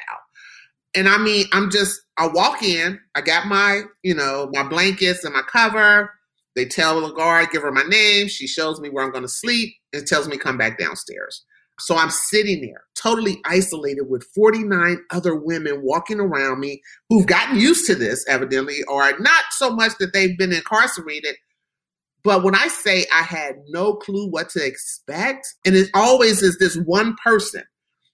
[0.98, 5.24] and I mean, I'm just, I walk in, I got my, you know, my blankets
[5.24, 6.12] and my cover.
[6.56, 8.28] They tell the guard, give her my name.
[8.28, 11.46] She shows me where I'm going to sleep and tells me come back downstairs.
[11.80, 17.60] So I'm sitting there, totally isolated with 49 other women walking around me who've gotten
[17.60, 21.36] used to this, evidently, or not so much that they've been incarcerated,
[22.24, 26.58] But when I say I had no clue what to expect, and it always is
[26.58, 27.64] this one person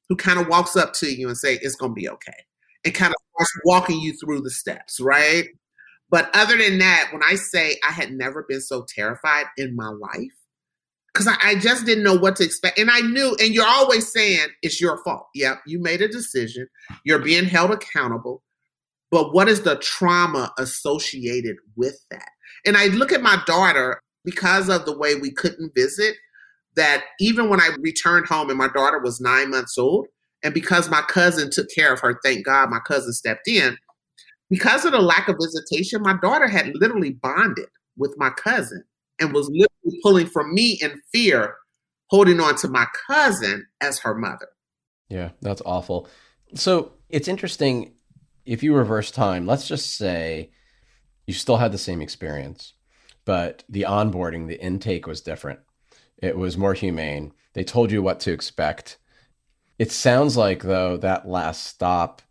[0.09, 2.33] who kind of walks up to you and say, it's going to be okay.
[2.85, 5.47] And kind of starts walking you through the steps, right?
[6.09, 9.87] But other than that, when I say I had never been so terrified in my
[9.89, 10.33] life,
[11.13, 12.79] because I, I, just didn't know what to expect.
[12.79, 15.27] And I knew, and you're always saying it's your fault.
[15.35, 16.67] Yep, you made a decision.
[17.03, 18.41] You're being held accountable.
[19.11, 22.29] But what is the trauma associated with that?
[22.65, 26.15] And I look at my daughter because of the way we couldn't visit,
[26.75, 30.07] that even when I returned home and my daughter was nine months old,
[30.43, 33.77] and because my cousin took care of her, thank God my cousin stepped in,
[34.49, 38.83] because of the lack of visitation, my daughter had literally bonded with my cousin
[39.19, 41.55] and was literally pulling from me in fear,
[42.07, 44.49] holding on to my cousin as her mother.
[45.09, 46.07] Yeah, that's awful.
[46.55, 47.93] So it's interesting
[48.45, 50.51] if you reverse time, let's just say
[51.27, 52.73] you still had the same experience,
[53.25, 55.59] but the onboarding, the intake was different.
[56.17, 57.33] It was more humane.
[57.53, 58.97] They told you what to expect.
[59.79, 62.21] It sounds like, though, that last stop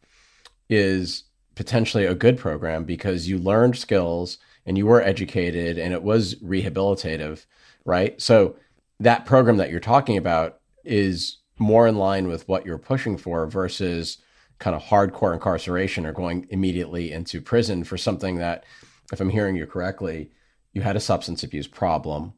[0.69, 6.03] is potentially a good program because you learned skills and you were educated and it
[6.03, 7.47] was rehabilitative,
[7.85, 8.21] right?
[8.21, 8.57] So
[9.01, 13.47] that program that you're talking about is more in line with what you're pushing for
[13.47, 14.19] versus
[14.59, 18.65] kind of hardcore incarceration or going immediately into prison for something that,
[19.13, 20.31] if I'm hearing you correctly,
[20.73, 22.33] you had a substance abuse problem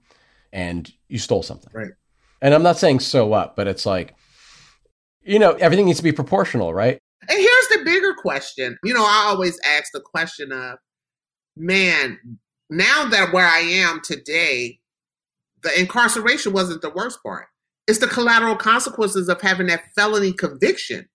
[0.53, 1.71] and you stole something.
[1.73, 1.93] Right.
[2.41, 4.15] And I'm not saying so what, but it's like,
[5.23, 6.99] you know, everything needs to be proportional, right?
[7.29, 8.77] And here's the bigger question.
[8.85, 10.79] You know, I always ask the question of,
[11.57, 12.39] man,
[12.71, 14.81] now that where I am today,
[15.63, 17.47] the incarceration wasn't the worst part.
[17.87, 21.07] It's the collateral consequences of having that felony conviction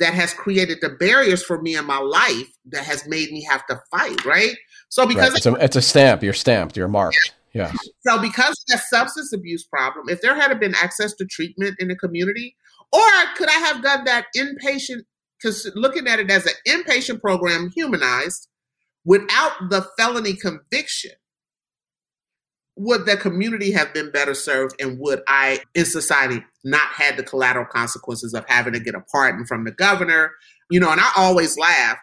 [0.00, 3.64] that has created the barriers for me in my life that has made me have
[3.66, 4.56] to fight, right?
[4.88, 5.36] So because right.
[5.36, 7.34] it's, a, it's, a, stamp, you're stamped, you're marked.
[7.52, 7.72] Yeah.
[8.06, 11.88] So because of that substance abuse problem, if there had been access to treatment in
[11.88, 12.56] the community,
[12.92, 15.02] or could I have done that inpatient,
[15.38, 18.48] because looking at it as an inpatient program, humanized,
[19.04, 21.12] without the felony conviction,
[22.76, 27.22] would the community have been better served and would I in society not had the
[27.22, 30.32] collateral consequences of having to get a pardon from the governor?
[30.70, 31.98] You know, and I always laugh.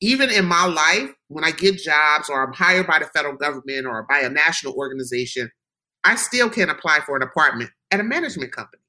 [0.00, 3.86] Even in my life, when I get jobs or I'm hired by the federal government
[3.86, 5.50] or by a national organization,
[6.04, 8.82] I still can't apply for an apartment at a management company.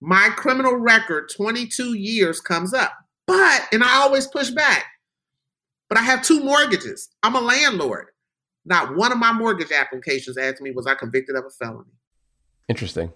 [0.00, 2.92] My criminal record, 22 years, comes up.
[3.26, 4.84] But, and I always push back,
[5.94, 7.08] but I have two mortgages.
[7.22, 8.08] I'm a landlord.
[8.64, 11.92] Not one of my mortgage applications asked me, was I convicted of a felony?
[12.68, 13.12] Interesting.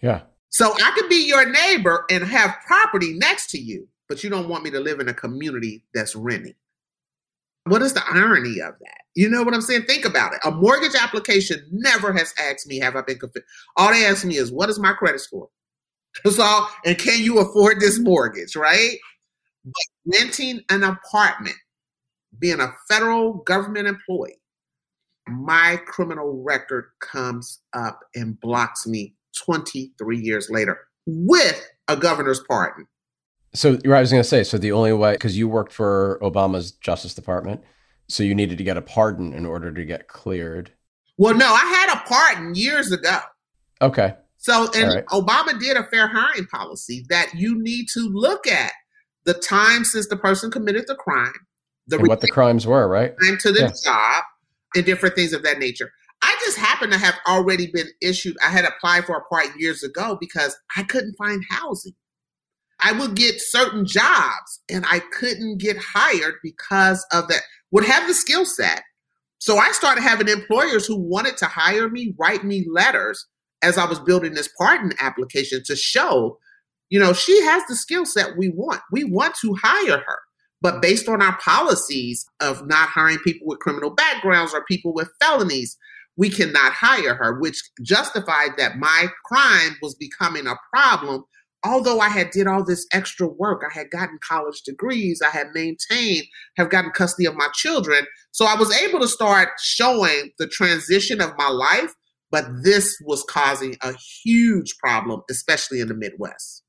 [0.00, 0.22] Yeah.
[0.48, 4.48] So I could be your neighbor and have property next to you, but you don't
[4.48, 6.54] want me to live in a community that's renting.
[7.64, 9.02] What is the irony of that?
[9.14, 9.82] You know what I'm saying?
[9.82, 10.40] Think about it.
[10.42, 13.44] A mortgage application never has asked me, have I been convicted?
[13.76, 15.50] All they ask me is, what is my credit score?
[16.24, 16.70] That's all.
[16.86, 18.96] And can you afford this mortgage, right?
[19.66, 21.56] But renting an apartment,
[22.42, 24.40] being a federal government employee,
[25.28, 29.14] my criminal record comes up and blocks me
[29.46, 32.86] 23 years later with a governor's pardon.
[33.54, 36.72] So, I was going to say, so the only way, because you worked for Obama's
[36.72, 37.62] Justice Department,
[38.08, 40.72] so you needed to get a pardon in order to get cleared.
[41.18, 43.20] Well, no, I had a pardon years ago.
[43.80, 44.14] Okay.
[44.38, 45.06] So, and right.
[45.06, 48.72] Obama did a fair hiring policy that you need to look at
[49.24, 51.46] the time since the person committed the crime,
[51.86, 53.12] the and what the crimes were, right?
[53.22, 53.72] Time to the yeah.
[53.84, 54.24] job,
[54.74, 55.90] and different things of that nature.
[56.22, 58.36] I just happen to have already been issued.
[58.44, 61.94] I had applied for a part years ago because I couldn't find housing.
[62.80, 67.42] I would get certain jobs and I couldn't get hired because of that.
[67.70, 68.82] Would have the skill set.
[69.38, 73.26] So I started having employers who wanted to hire me, write me letters
[73.62, 76.38] as I was building this pardon application to show,
[76.90, 78.80] you know, she has the skill set we want.
[78.90, 80.18] We want to hire her.
[80.62, 85.10] But based on our policies of not hiring people with criminal backgrounds or people with
[85.20, 85.76] felonies,
[86.16, 91.24] we cannot hire her, which justified that my crime was becoming a problem.
[91.64, 95.48] Although I had did all this extra work, I had gotten college degrees, I had
[95.52, 96.24] maintained,
[96.56, 98.06] have gotten custody of my children.
[98.30, 101.92] So I was able to start showing the transition of my life,
[102.30, 106.62] but this was causing a huge problem, especially in the Midwest.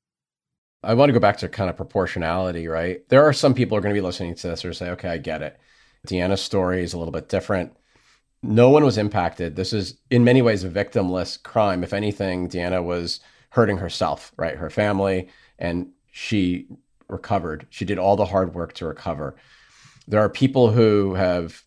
[0.84, 3.08] I want to go back to kind of proportionality, right?
[3.08, 5.18] There are some people are going to be listening to this or say, okay, I
[5.18, 5.58] get it.
[6.06, 7.76] Deanna's story is a little bit different.
[8.42, 9.56] No one was impacted.
[9.56, 11.82] This is in many ways a victimless crime.
[11.82, 13.20] If anything, Deanna was
[13.50, 14.56] hurting herself, right?
[14.56, 15.28] Her family,
[15.58, 16.66] and she
[17.08, 17.66] recovered.
[17.70, 19.36] She did all the hard work to recover.
[20.06, 21.62] There are people who have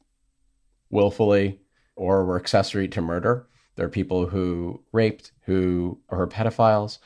[0.89, 1.59] willfully
[1.95, 3.47] or were accessory to murder.
[3.75, 6.99] There are people who raped, who are pedophiles.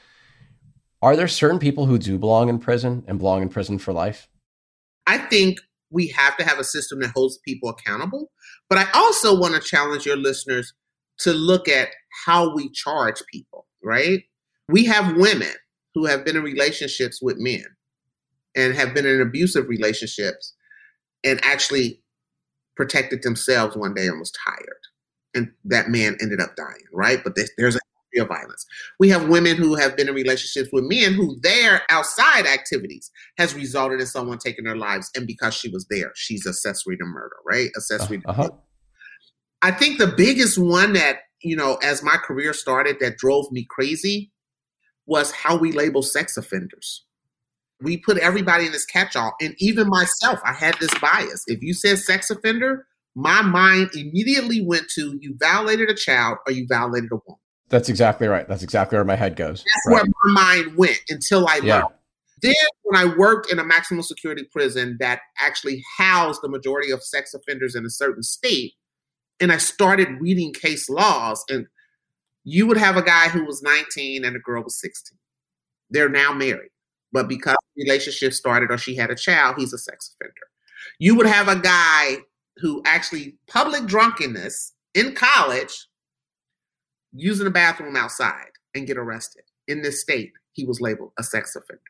[1.01, 4.27] Are there certain people who do belong in prison and belong in prison for life?
[5.07, 8.31] I think we have to have a system that holds people accountable.
[8.69, 10.73] But I also want to challenge your listeners
[11.19, 11.89] to look at
[12.25, 14.23] how we charge people, right?
[14.69, 15.53] We have women
[15.95, 17.65] who have been in relationships with men
[18.55, 20.53] and have been in abusive relationships
[21.23, 22.01] and actually
[22.75, 24.79] protected themselves one day and was tired.
[25.33, 27.23] And that man ended up dying, right?
[27.23, 27.79] But there's a
[28.19, 28.65] of violence.
[28.99, 33.53] We have women who have been in relationships with men who their outside activities has
[33.53, 35.09] resulted in someone taking their lives.
[35.15, 37.69] And because she was there, she's accessory to murder, right?
[37.75, 38.49] Accessory uh-huh.
[39.61, 43.65] I think the biggest one that, you know, as my career started that drove me
[43.69, 44.31] crazy
[45.05, 47.05] was how we label sex offenders.
[47.81, 49.33] We put everybody in this catch all.
[49.41, 51.43] And even myself, I had this bias.
[51.47, 52.85] If you said sex offender,
[53.15, 57.39] my mind immediately went to you violated a child or you violated a woman.
[57.71, 58.47] That's exactly right.
[58.47, 59.63] That's exactly where my head goes.
[59.63, 60.03] That's right.
[60.03, 61.77] where my mind went until I yeah.
[61.77, 61.95] learned.
[62.41, 62.53] Then,
[62.83, 67.33] when I worked in a maximum security prison that actually housed the majority of sex
[67.33, 68.73] offenders in a certain state,
[69.39, 71.67] and I started reading case laws, and
[72.43, 75.17] you would have a guy who was 19 and a girl was 16.
[75.91, 76.71] They're now married,
[77.13, 80.33] but because the relationship started or she had a child, he's a sex offender.
[80.99, 82.17] You would have a guy
[82.57, 85.87] who actually public drunkenness in college
[87.13, 89.43] using the bathroom outside and get arrested.
[89.67, 91.81] In this state, he was labeled a sex offender.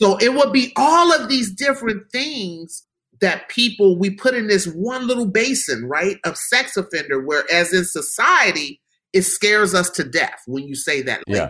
[0.00, 2.84] So it would be all of these different things
[3.20, 7.84] that people we put in this one little basin, right, of sex offender, whereas in
[7.84, 8.80] society,
[9.12, 11.22] it scares us to death when you say that.
[11.26, 11.48] Yeah.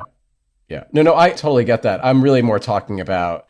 [0.69, 0.85] Yeah.
[0.93, 2.05] No, no, I totally get that.
[2.05, 3.47] I'm really more talking about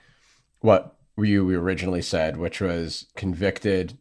[0.60, 3.98] what you originally said, which was convicted,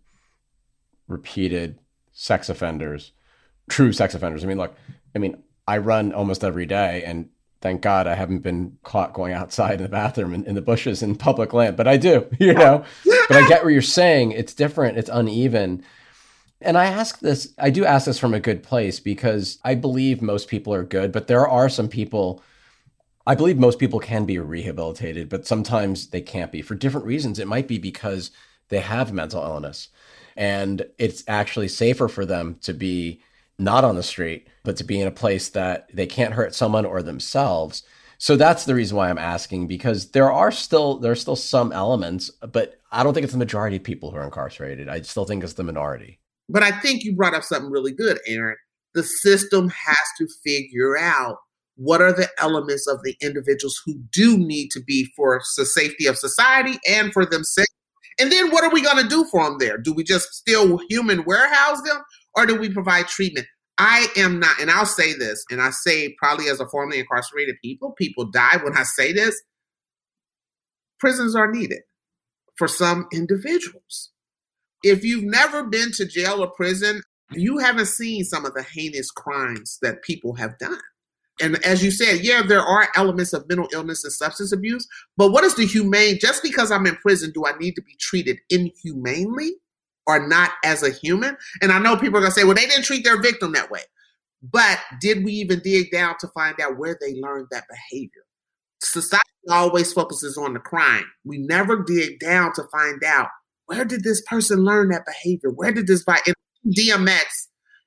[1.08, 1.80] repeated
[2.14, 3.12] sex offenders,
[3.70, 4.44] true sex offenders.
[4.44, 4.76] I mean, look,
[5.16, 7.30] I mean, I run almost every day, and
[7.62, 11.04] thank God I haven't been caught going outside in the bathroom in, in the bushes
[11.04, 12.84] in public land, but I do, you know.
[13.06, 14.32] but I get what you're saying.
[14.32, 14.98] It's different.
[14.98, 15.84] It's uneven.
[16.62, 20.22] And I ask this, I do ask this from a good place because I believe
[20.22, 22.42] most people are good, but there are some people,
[23.28, 27.38] I believe most people can be rehabilitated, but sometimes they can't be for different reasons.
[27.38, 28.32] It might be because
[28.70, 29.90] they have mental illness
[30.36, 33.22] and it's actually safer for them to be
[33.60, 36.86] not on the street, but to be in a place that they can't hurt someone
[36.86, 37.84] or themselves.
[38.20, 41.72] So that's the reason why I'm asking because there are still there are still some
[41.72, 44.90] elements, but I don't think it's the majority of people who are incarcerated.
[44.90, 46.20] I still think it's the minority.
[46.50, 48.56] But I think you brought up something really good, Aaron.
[48.94, 51.38] The system has to figure out
[51.76, 56.08] what are the elements of the individuals who do need to be for the safety
[56.08, 57.70] of society and for themselves.
[58.20, 59.78] And then what are we going to do for them there?
[59.78, 62.02] Do we just still human warehouse them
[62.38, 63.48] or do we provide treatment?
[63.78, 67.56] I am not, and I'll say this, and I say probably as a formerly incarcerated
[67.64, 69.40] people, people die when I say this.
[71.00, 71.82] Prisons are needed
[72.56, 74.12] for some individuals.
[74.84, 79.12] If you've never been to jail or prison, you haven't seen some of the heinous
[79.12, 80.80] crimes that people have done.
[81.40, 85.32] And as you said, yeah, there are elements of mental illness and substance abuse, but
[85.32, 86.18] what is the humane?
[86.20, 89.52] Just because I'm in prison, do I need to be treated inhumanely?
[90.08, 91.38] Or not as a human.
[91.62, 93.70] And I know people are going to say, well, they didn't treat their victim that
[93.70, 93.82] way.
[94.42, 98.24] But did we even dig down to find out where they learned that behavior?
[98.82, 101.06] Society always focuses on the crime.
[101.26, 103.30] We never dig down to find out
[103.66, 105.50] where did this person learn that behavior?
[105.50, 106.20] Where did this by
[106.66, 107.26] DMX?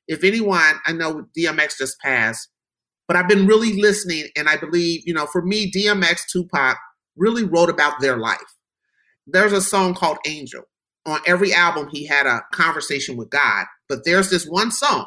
[0.08, 2.48] If anyone, I know DMX just passed,
[3.06, 6.76] but I've been really listening, and I believe, you know, for me, DMX, Tupac
[7.16, 8.38] really wrote about their life.
[9.26, 10.64] There's a song called Angel
[11.11, 15.06] on every album he had a conversation with God, but there's this one song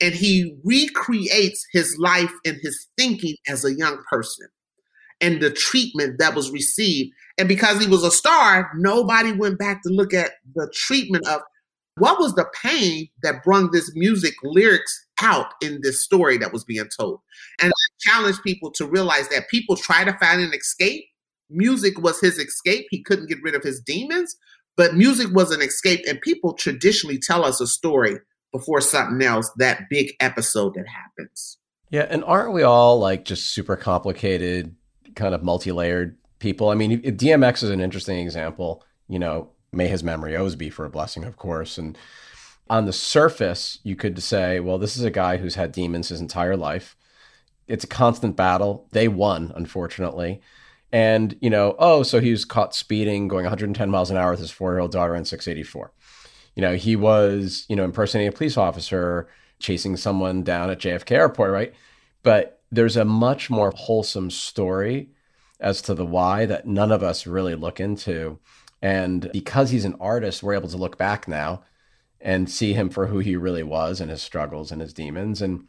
[0.00, 4.48] and he recreates his life and his thinking as a young person
[5.20, 7.10] and the treatment that was received.
[7.38, 11.40] And because he was a star, nobody went back to look at the treatment of
[11.98, 16.64] what was the pain that brung this music lyrics out in this story that was
[16.64, 17.20] being told.
[17.62, 21.04] And I challenge people to realize that people try to find an escape.
[21.48, 22.86] Music was his escape.
[22.90, 24.36] He couldn't get rid of his demons,
[24.76, 28.18] but music was an escape, and people traditionally tell us a story
[28.52, 31.58] before something else, that big episode that happens.
[31.90, 34.74] Yeah, and aren't we all like just super complicated,
[35.14, 36.70] kind of multi layered people?
[36.70, 38.84] I mean, DMX is an interesting example.
[39.08, 41.78] You know, may his memory always be for a blessing, of course.
[41.78, 41.96] And
[42.68, 46.20] on the surface, you could say, well, this is a guy who's had demons his
[46.20, 46.96] entire life.
[47.68, 48.88] It's a constant battle.
[48.92, 50.40] They won, unfortunately.
[50.92, 54.40] And, you know, oh, so he was caught speeding, going 110 miles an hour with
[54.40, 55.92] his four year old daughter in 684.
[56.54, 59.28] You know, he was, you know, impersonating a police officer
[59.58, 61.74] chasing someone down at JFK Airport, right?
[62.22, 65.10] But there's a much more wholesome story
[65.60, 68.38] as to the why that none of us really look into.
[68.82, 71.62] And because he's an artist, we're able to look back now
[72.20, 75.40] and see him for who he really was and his struggles and his demons.
[75.40, 75.64] And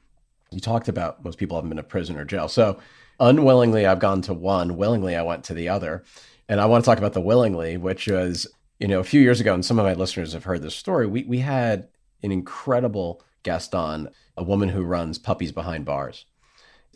[0.52, 2.48] you talked about most people haven't been to prison or jail.
[2.48, 2.80] So
[3.20, 6.04] unwillingly, I've gone to one, willingly, I went to the other.
[6.50, 8.48] And I want to talk about the willingly, which was,
[8.80, 11.06] you know, a few years ago, and some of my listeners have heard this story.
[11.08, 11.90] We, we had
[12.24, 16.26] an incredible guest on, a woman who runs Puppies Behind Bars.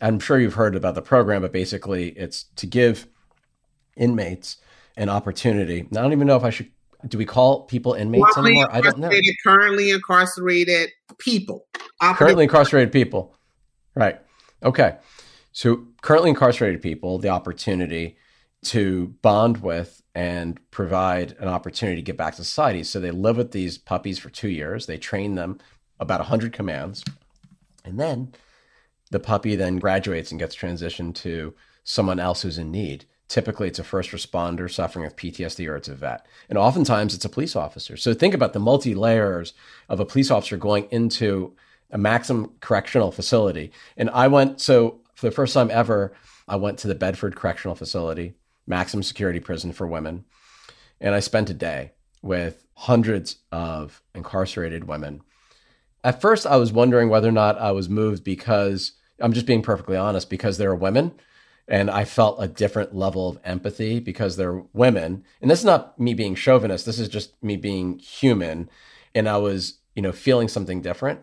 [0.00, 3.06] I'm sure you've heard about the program, but basically it's to give
[3.96, 4.56] inmates
[4.96, 5.80] an opportunity.
[5.80, 6.70] I don't even know if I should.
[7.08, 8.74] Do we call people inmates currently anymore?
[8.74, 9.10] I don't know.
[9.44, 11.66] Currently incarcerated people.
[12.00, 13.34] Currently incarcerated people.
[13.94, 14.20] Right.
[14.62, 14.96] Okay.
[15.52, 18.16] So currently incarcerated people, the opportunity
[18.64, 22.84] to bond with and provide an opportunity to get back to society.
[22.84, 24.86] So they live with these puppies for two years.
[24.86, 25.58] They train them
[25.98, 27.02] about 100 commands.
[27.84, 28.32] And then
[29.10, 33.06] the puppy then graduates and gets transitioned to someone else who's in need.
[33.28, 36.26] Typically, it's a first responder suffering with PTSD or it's a vet.
[36.48, 37.96] And oftentimes, it's a police officer.
[37.96, 39.54] So think about the multi layers
[39.88, 41.54] of a police officer going into
[41.90, 43.72] a maximum correctional facility.
[43.96, 46.12] And I went, so for the first time ever,
[46.48, 48.34] I went to the Bedford Correctional Facility,
[48.66, 50.24] maximum security prison for women.
[51.00, 51.92] And I spent a day
[52.22, 55.20] with hundreds of incarcerated women.
[56.02, 59.62] At first, I was wondering whether or not I was moved because I'm just being
[59.62, 61.12] perfectly honest, because they're women
[61.68, 65.22] and I felt a different level of empathy because they're women.
[65.40, 66.84] And this is not me being chauvinist.
[66.84, 68.68] This is just me being human.
[69.14, 71.20] And I was, you know, feeling something different.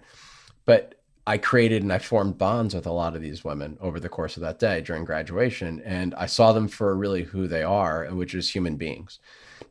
[0.64, 0.99] But
[1.30, 4.36] I created and I formed bonds with a lot of these women over the course
[4.36, 5.80] of that day during graduation.
[5.86, 9.20] And I saw them for really who they are, which is human beings.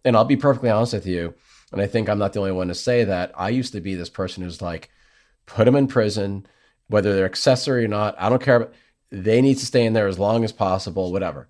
[0.05, 1.35] And I'll be perfectly honest with you.
[1.73, 3.33] And I think I'm not the only one to say that.
[3.37, 4.89] I used to be this person who's like,
[5.47, 6.47] put them in prison,
[6.87, 8.15] whether they're accessory or not.
[8.21, 8.71] I don't care
[9.11, 11.49] they need to stay in there as long as possible, whatever.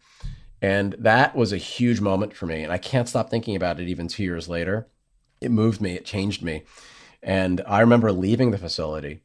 [0.62, 2.62] And that was a huge moment for me.
[2.62, 4.88] And I can't stop thinking about it even two years later.
[5.42, 6.62] It moved me, it changed me.
[7.22, 9.20] And I remember leaving the facility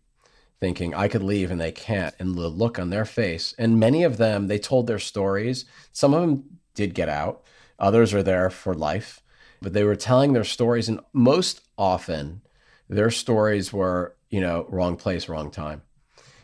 [0.64, 2.16] thinking I could leave and they can't.
[2.20, 3.54] And the look on their face.
[3.58, 5.66] And many of them, they told their stories.
[5.92, 7.44] Some of them did get out,
[7.78, 9.22] others are there for life.
[9.62, 10.88] But they were telling their stories.
[10.90, 12.42] And most often,
[12.88, 15.82] their stories were, you know, wrong place, wrong time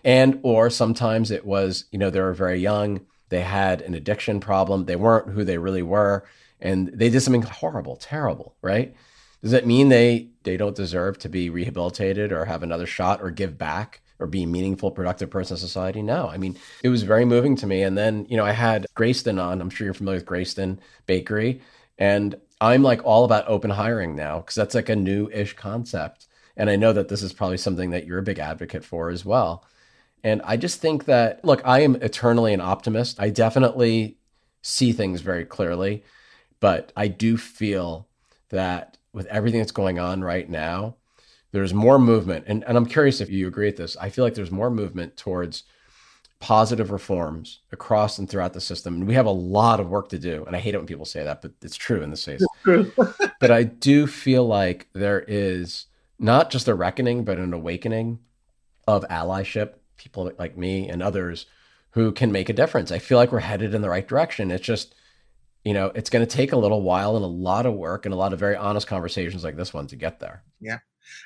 [0.03, 4.39] and or sometimes it was you know they were very young they had an addiction
[4.39, 6.25] problem they weren't who they really were
[6.59, 8.95] and they did something horrible terrible right
[9.41, 13.29] does that mean they they don't deserve to be rehabilitated or have another shot or
[13.29, 16.01] give back or be a meaningful productive person in society?
[16.01, 16.27] No.
[16.27, 17.83] I mean it was very moving to me.
[17.83, 19.61] And then you know i had Greyston on.
[19.61, 21.61] I'm sure you're familiar with Greyston bakery.
[21.97, 26.27] And i'm like all about open hiring now because that's like a new-ish concept.
[26.57, 29.25] And i know that this is probably something that you're a big advocate for as
[29.25, 29.65] well.
[30.23, 33.19] And I just think that, look, I am eternally an optimist.
[33.19, 34.17] I definitely
[34.61, 36.03] see things very clearly,
[36.59, 38.07] but I do feel
[38.49, 40.95] that with everything that's going on right now,
[41.51, 42.45] there's more movement.
[42.47, 43.97] And, and I'm curious if you agree with this.
[43.97, 45.63] I feel like there's more movement towards
[46.39, 48.95] positive reforms across and throughout the system.
[48.95, 50.43] And we have a lot of work to do.
[50.45, 52.45] And I hate it when people say that, but it's true in this case.
[53.39, 55.87] but I do feel like there is
[56.17, 58.19] not just a reckoning, but an awakening
[58.87, 61.45] of allyship people like me and others
[61.91, 62.91] who can make a difference.
[62.91, 64.51] I feel like we're headed in the right direction.
[64.51, 64.95] It's just,
[65.65, 68.13] you know, it's going to take a little while and a lot of work and
[68.13, 70.43] a lot of very honest conversations like this one to get there.
[70.61, 70.79] Yeah.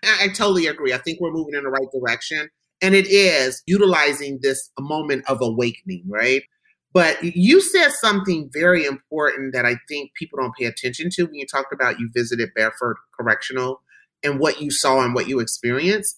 [0.03, 0.93] I, I totally agree.
[0.93, 2.49] I think we're moving in the right direction.
[2.81, 6.43] And it is utilizing this moment of awakening, right?
[6.93, 11.35] But you said something very important that I think people don't pay attention to when
[11.35, 13.81] you talked about you visited Bedford Correctional
[14.21, 16.17] and what you saw and what you experienced.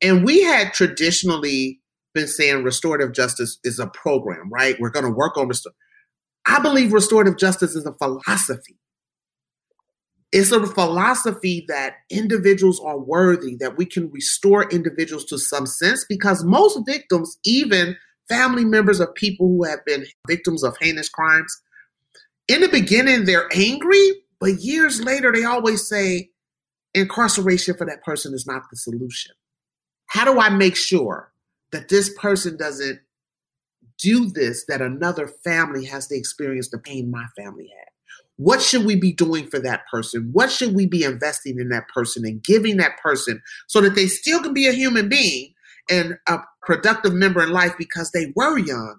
[0.00, 1.80] And we had traditionally
[2.14, 4.76] been saying restorative justice is a program, right?
[4.78, 5.72] We're going to work on restore.
[6.46, 8.78] I believe restorative justice is a philosophy.
[10.32, 16.06] It's a philosophy that individuals are worthy, that we can restore individuals to some sense
[16.08, 17.96] because most victims, even
[18.28, 21.54] family members of people who have been victims of heinous crimes,
[22.48, 26.30] in the beginning, they're angry, but years later, they always say
[26.94, 29.32] incarceration for that person is not the solution.
[30.06, 31.32] How do I make sure
[31.72, 33.00] that this person doesn't
[33.98, 37.91] do this that another family has to experience the pain my family had.
[38.42, 40.30] What should we be doing for that person?
[40.32, 44.06] What should we be investing in that person and giving that person so that they
[44.06, 45.54] still can be a human being
[45.90, 48.98] and a productive member in life because they were young?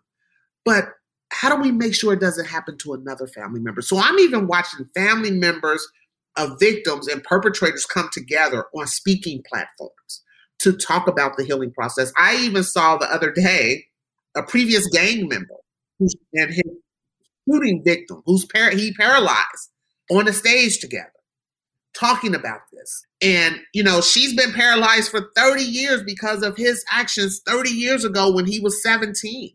[0.63, 0.85] But
[1.31, 3.81] how do we make sure it doesn't happen to another family member?
[3.81, 5.85] So I'm even watching family members
[6.37, 10.23] of victims and perpetrators come together on speaking platforms
[10.59, 12.13] to talk about the healing process.
[12.17, 13.85] I even saw the other day
[14.35, 15.55] a previous gang member
[16.33, 16.63] and his
[17.49, 19.71] shooting victim who's par- he paralyzed
[20.09, 21.11] on the stage together
[21.93, 23.05] talking about this.
[23.21, 28.03] And, you know, she's been paralyzed for 30 years because of his actions 30 years
[28.03, 29.51] ago when he was 17.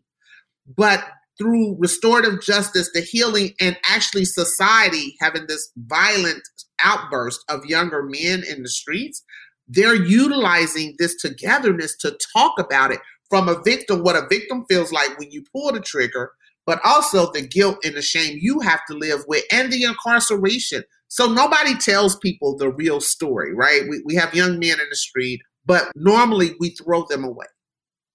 [0.75, 1.03] But
[1.37, 6.41] through restorative justice, the healing, and actually society having this violent
[6.81, 9.23] outburst of younger men in the streets,
[9.67, 14.91] they're utilizing this togetherness to talk about it from a victim, what a victim feels
[14.91, 16.31] like when you pull the trigger,
[16.65, 20.83] but also the guilt and the shame you have to live with and the incarceration.
[21.07, 23.81] So nobody tells people the real story, right?
[23.89, 27.47] We, we have young men in the street, but normally we throw them away.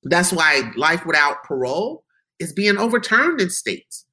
[0.04, 2.04] That's why life without parole
[2.38, 4.04] is being overturned in states.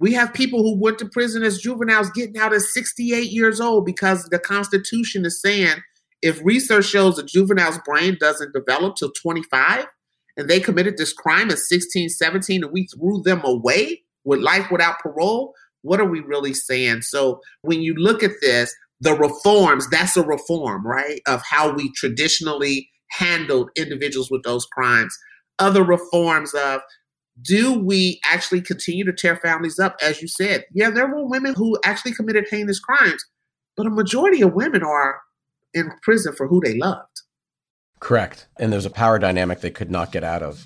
[0.00, 3.84] We have people who went to prison as juveniles getting out at 68 years old
[3.84, 5.74] because the Constitution is saying
[6.22, 9.86] if research shows a juvenile's brain doesn't develop till 25
[10.38, 14.70] and they committed this crime at 16, 17, and we threw them away with life
[14.70, 17.02] without parole, what are we really saying?
[17.02, 21.20] So when you look at this, the reforms, that's a reform, right?
[21.26, 25.16] Of how we traditionally handled individuals with those crimes.
[25.58, 26.80] Other reforms of
[27.42, 29.96] do we actually continue to tear families up?
[30.02, 33.24] As you said, yeah, there were women who actually committed heinous crimes,
[33.76, 35.20] but a majority of women are
[35.74, 37.22] in prison for who they loved.
[38.00, 38.46] Correct.
[38.58, 40.64] And there's a power dynamic they could not get out of.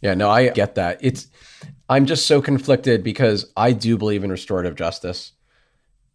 [0.00, 0.98] Yeah, no, I get that.
[1.00, 1.28] It's
[1.88, 5.32] I'm just so conflicted because I do believe in restorative justice.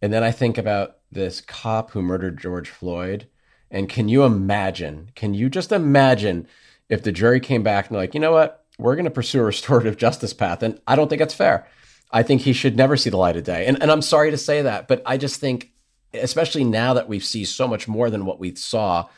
[0.02, 3.28] And then I think about this cop who murdered George Floyd.
[3.70, 5.10] And can you imagine?
[5.14, 6.46] Can you just imagine
[6.88, 8.64] if the jury came back and like, you know what?
[8.78, 10.62] We're going to pursue a restorative justice path.
[10.62, 11.66] And I don't think it's fair.
[12.12, 13.66] I think he should never see the light of day.
[13.66, 15.70] And, and I'm sorry to say that, but I just think,
[16.12, 19.08] especially now that we see so much more than what we saw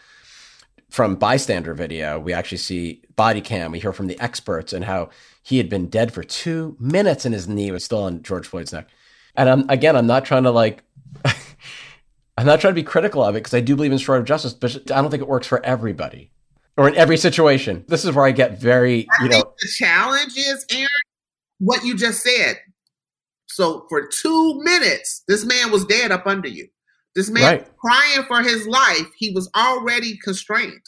[0.92, 3.72] from bystander video, we actually see body cam.
[3.72, 5.08] We hear from the experts and how
[5.42, 8.74] he had been dead for two minutes and his knee was still on George Floyd's
[8.74, 8.88] neck.
[9.34, 10.84] And I'm, again, I'm not trying to like,
[12.36, 14.52] I'm not trying to be critical of it because I do believe in restorative justice,
[14.52, 16.30] but I don't think it works for everybody
[16.76, 17.86] or in every situation.
[17.88, 19.42] This is where I get very, you know.
[19.60, 20.88] the challenge is, Aaron,
[21.58, 22.58] what you just said.
[23.46, 26.68] So for two minutes, this man was dead up under you.
[27.14, 27.76] This man right.
[27.78, 29.06] crying for his life.
[29.18, 30.80] He was already constrained.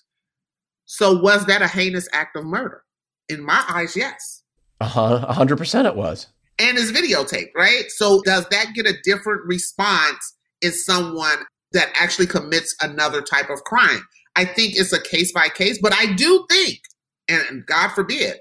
[0.86, 2.82] So was that a heinous act of murder?
[3.28, 4.42] In my eyes, yes.
[4.80, 6.28] Uh-huh, a hundred percent it was.
[6.58, 7.84] And it's videotaped, right?
[7.88, 11.38] So does that get a different response in someone
[11.72, 14.06] that actually commits another type of crime?
[14.36, 16.80] I think it's a case by case, but I do think,
[17.28, 18.36] and God forbid,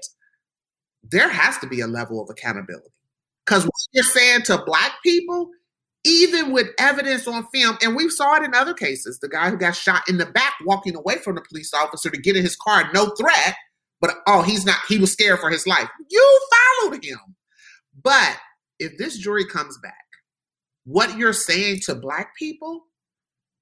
[1.02, 2.88] there has to be a level of accountability.
[3.44, 5.50] Because what you're saying to black people
[6.04, 9.18] even with evidence on film, and we saw it in other cases.
[9.18, 12.20] The guy who got shot in the back walking away from the police officer to
[12.20, 13.56] get in his car, no threat,
[14.00, 15.88] but oh, he's not, he was scared for his life.
[16.10, 16.40] You
[16.80, 17.18] followed him.
[18.02, 18.36] But
[18.78, 19.94] if this jury comes back,
[20.84, 22.82] what you're saying to black people,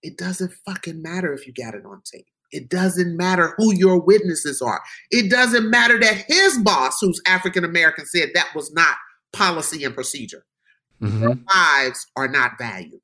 [0.02, 2.26] it doesn't fucking matter if you got it on tape.
[2.50, 4.82] It doesn't matter who your witnesses are.
[5.10, 8.96] It doesn't matter that his boss, who's African American, said that was not
[9.32, 10.44] policy and procedure
[11.02, 11.20] mm-hmm.
[11.20, 13.00] their lives are not valued.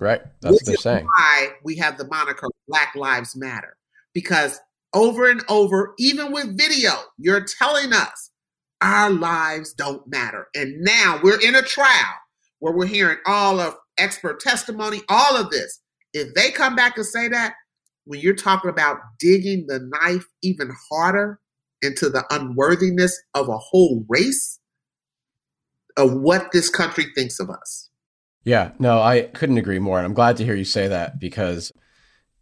[0.00, 0.22] Right.
[0.40, 1.06] That's what they're saying.
[1.06, 3.76] Why we have the moniker Black Lives Matter.
[4.12, 4.60] Because
[4.92, 8.30] over and over, even with video, you're telling us
[8.80, 10.48] our lives don't matter.
[10.54, 12.14] And now we're in a trial
[12.58, 15.80] where we're hearing all of expert testimony, all of this.
[16.12, 17.54] If they come back and say that,
[18.04, 21.40] when you're talking about digging the knife even harder
[21.82, 24.60] into the unworthiness of a whole race,
[25.96, 27.90] of what this country thinks of us.
[28.44, 29.98] Yeah, no, I couldn't agree more.
[29.98, 31.72] And I'm glad to hear you say that because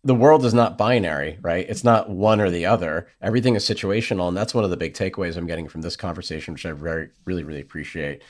[0.05, 1.65] the world is not binary, right?
[1.69, 3.07] It's not one or the other.
[3.21, 4.27] Everything is situational.
[4.27, 7.11] And that's one of the big takeaways I'm getting from this conversation, which I very,
[7.25, 8.23] really, really appreciate,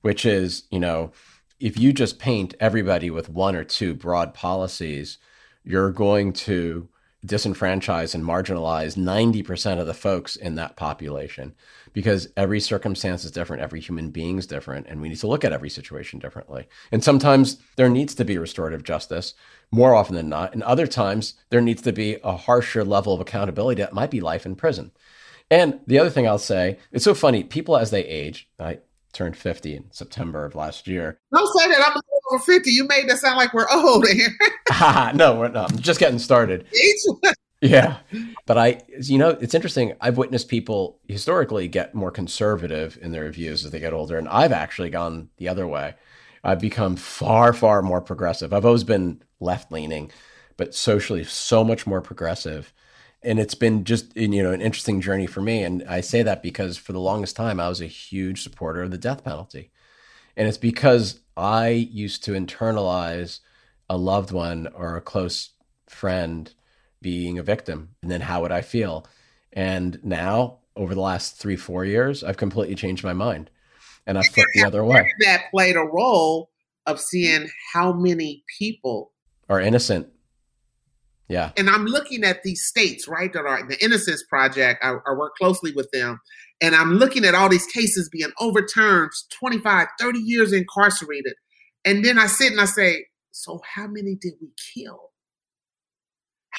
[0.00, 1.12] which is, you know,
[1.60, 5.18] if you just paint everybody with one or two broad policies,
[5.64, 6.88] you're going to
[7.26, 11.54] disenfranchise and marginalize 90% of the folks in that population
[11.92, 15.44] because every circumstance is different, every human being is different, and we need to look
[15.44, 16.68] at every situation differently.
[16.92, 19.34] And sometimes there needs to be restorative justice
[19.70, 23.20] more often than not, and other times there needs to be a harsher level of
[23.20, 24.92] accountability that might be life in prison.
[25.50, 28.78] And the other thing I'll say, it's so funny, people as they age, I
[29.12, 31.18] turned 50 in September of last year.
[31.32, 31.80] Don't say that.
[31.80, 32.00] I'm
[32.32, 32.70] over 50.
[32.70, 34.04] You made that sound like we're old.
[35.16, 35.72] no, we're not.
[35.72, 36.66] I'm just getting started.
[37.60, 37.98] yeah.
[38.46, 39.94] But I, you know, it's interesting.
[40.00, 44.18] I've witnessed people historically get more conservative in their views as they get older.
[44.18, 45.94] And I've actually gone the other way.
[46.44, 48.52] I've become far, far more progressive.
[48.52, 50.10] I've always been left leaning,
[50.56, 52.72] but socially so much more progressive.
[53.22, 55.62] And it's been just you know an interesting journey for me.
[55.62, 58.90] And I say that because for the longest time I was a huge supporter of
[58.90, 59.70] the death penalty.
[60.36, 63.40] And it's because I used to internalize
[63.90, 65.50] a loved one or a close
[65.86, 66.52] friend
[67.00, 67.90] being a victim.
[68.02, 69.06] And then how would I feel?
[69.52, 73.50] And now, over the last three, four years, I've completely changed my mind
[74.06, 75.12] and I flipped the other way.
[75.20, 76.50] That played a role
[76.86, 79.12] of seeing how many people
[79.48, 80.08] are innocent.
[81.28, 81.52] Yeah.
[81.56, 84.82] And I'm looking at these states, right, that are the Innocence Project.
[84.82, 86.20] I, I work closely with them.
[86.60, 91.34] And I'm looking at all these cases being overturned, 25, 30 years incarcerated.
[91.84, 95.10] And then I sit and I say, so how many did we kill?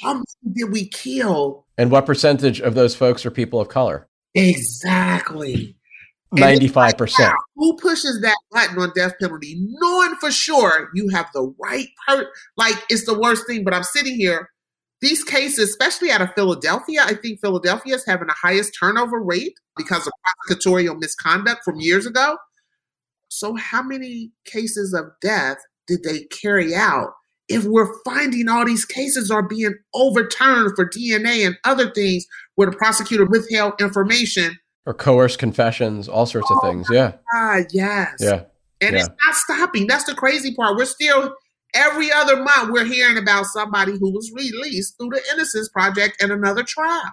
[0.02, 1.66] How many did we kill?
[1.78, 4.08] And what percentage of those folks are people of color?
[4.34, 5.76] Exactly.
[6.32, 7.34] Ninety-five percent.
[7.56, 12.28] Who pushes that button on death penalty, knowing for sure you have the right part?
[12.56, 13.64] Like it's the worst thing.
[13.64, 14.50] But I'm sitting here.
[15.02, 19.54] These cases, especially out of Philadelphia, I think Philadelphia is having the highest turnover rate
[19.78, 20.14] because of
[20.50, 22.38] prosecutorial misconduct from years ago.
[23.30, 27.14] So, how many cases of death did they carry out?
[27.48, 32.26] If we're finding all these cases are being overturned for DNA and other things
[32.56, 36.88] where the prosecutor withheld information or coerced confessions, all sorts of things.
[36.92, 37.14] Yeah.
[37.34, 38.16] Ah, yes.
[38.20, 38.44] Yeah.
[38.82, 39.02] And yeah.
[39.02, 39.88] it's not stopping.
[39.88, 40.78] That's the crazy part.
[40.78, 41.36] We're still
[41.74, 46.32] every other month we're hearing about somebody who was released through the Innocence Project and
[46.32, 47.12] another trial.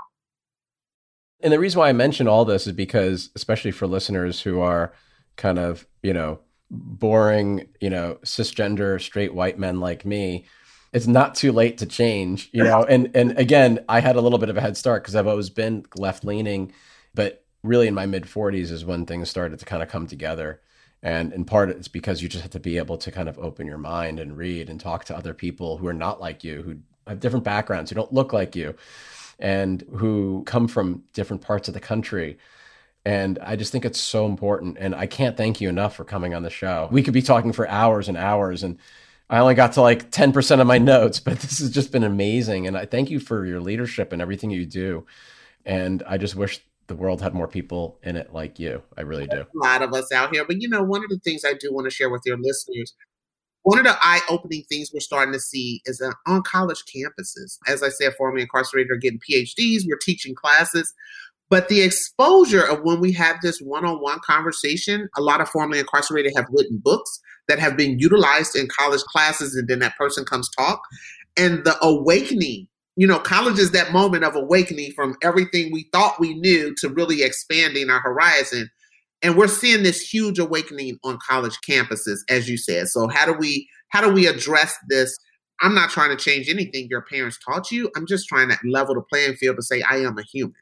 [1.40, 4.92] And the reason why I mention all this is because, especially for listeners who are
[5.36, 6.40] kind of, you know,
[6.70, 10.46] boring, you know, cisgender straight white men like me,
[10.92, 12.84] it's not too late to change, you know.
[12.84, 15.50] And and again, I had a little bit of a head start because I've always
[15.50, 16.72] been left leaning,
[17.14, 20.60] but really in my mid 40s is when things started to kind of come together.
[21.06, 23.68] And in part, it's because you just have to be able to kind of open
[23.68, 26.78] your mind and read and talk to other people who are not like you, who
[27.06, 28.74] have different backgrounds, who don't look like you,
[29.38, 32.38] and who come from different parts of the country.
[33.04, 34.78] And I just think it's so important.
[34.80, 36.88] And I can't thank you enough for coming on the show.
[36.90, 38.64] We could be talking for hours and hours.
[38.64, 38.76] And
[39.30, 42.66] I only got to like 10% of my notes, but this has just been amazing.
[42.66, 45.06] And I thank you for your leadership and everything you do.
[45.64, 48.82] And I just wish the world had more people in it like you.
[48.96, 49.40] I really do.
[49.40, 50.44] A lot of us out here.
[50.44, 52.94] But you know, one of the things I do want to share with your listeners,
[53.62, 57.58] one of the eye opening things we're starting to see is that on college campuses,
[57.66, 60.94] as I said, formerly incarcerated are getting PhDs, we're teaching classes.
[61.48, 65.48] But the exposure of when we have this one on one conversation, a lot of
[65.48, 69.96] formerly incarcerated have written books that have been utilized in college classes, and then that
[69.96, 70.80] person comes talk.
[71.36, 72.66] And the awakening
[72.96, 76.88] you know, college is that moment of awakening from everything we thought we knew to
[76.88, 78.70] really expanding our horizon.
[79.22, 82.88] And we're seeing this huge awakening on college campuses, as you said.
[82.88, 85.16] So how do we how do we address this?
[85.60, 87.90] I'm not trying to change anything your parents taught you.
[87.96, 90.54] I'm just trying to level the playing field to say I am a human.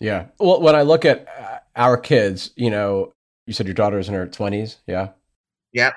[0.00, 0.26] Yeah.
[0.38, 3.12] Well, when I look at uh, our kids, you know,
[3.46, 5.10] you said your daughter's in her 20s, yeah?
[5.72, 5.94] Yep.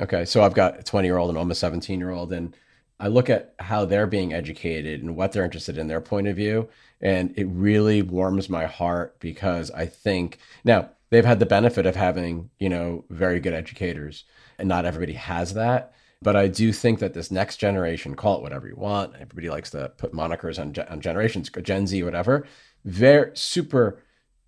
[0.00, 2.56] Okay, so I've got a 20 year old and almost 17 year old, and
[3.02, 6.36] I look at how they're being educated and what they're interested in, their point of
[6.36, 6.68] view,
[7.00, 11.96] and it really warms my heart because I think now they've had the benefit of
[11.96, 14.22] having, you know, very good educators,
[14.56, 15.94] and not everybody has that.
[16.22, 19.70] But I do think that this next generation, call it whatever you want, everybody likes
[19.70, 22.46] to put monikers on, on generations, Gen Z, whatever,
[22.84, 24.00] very super.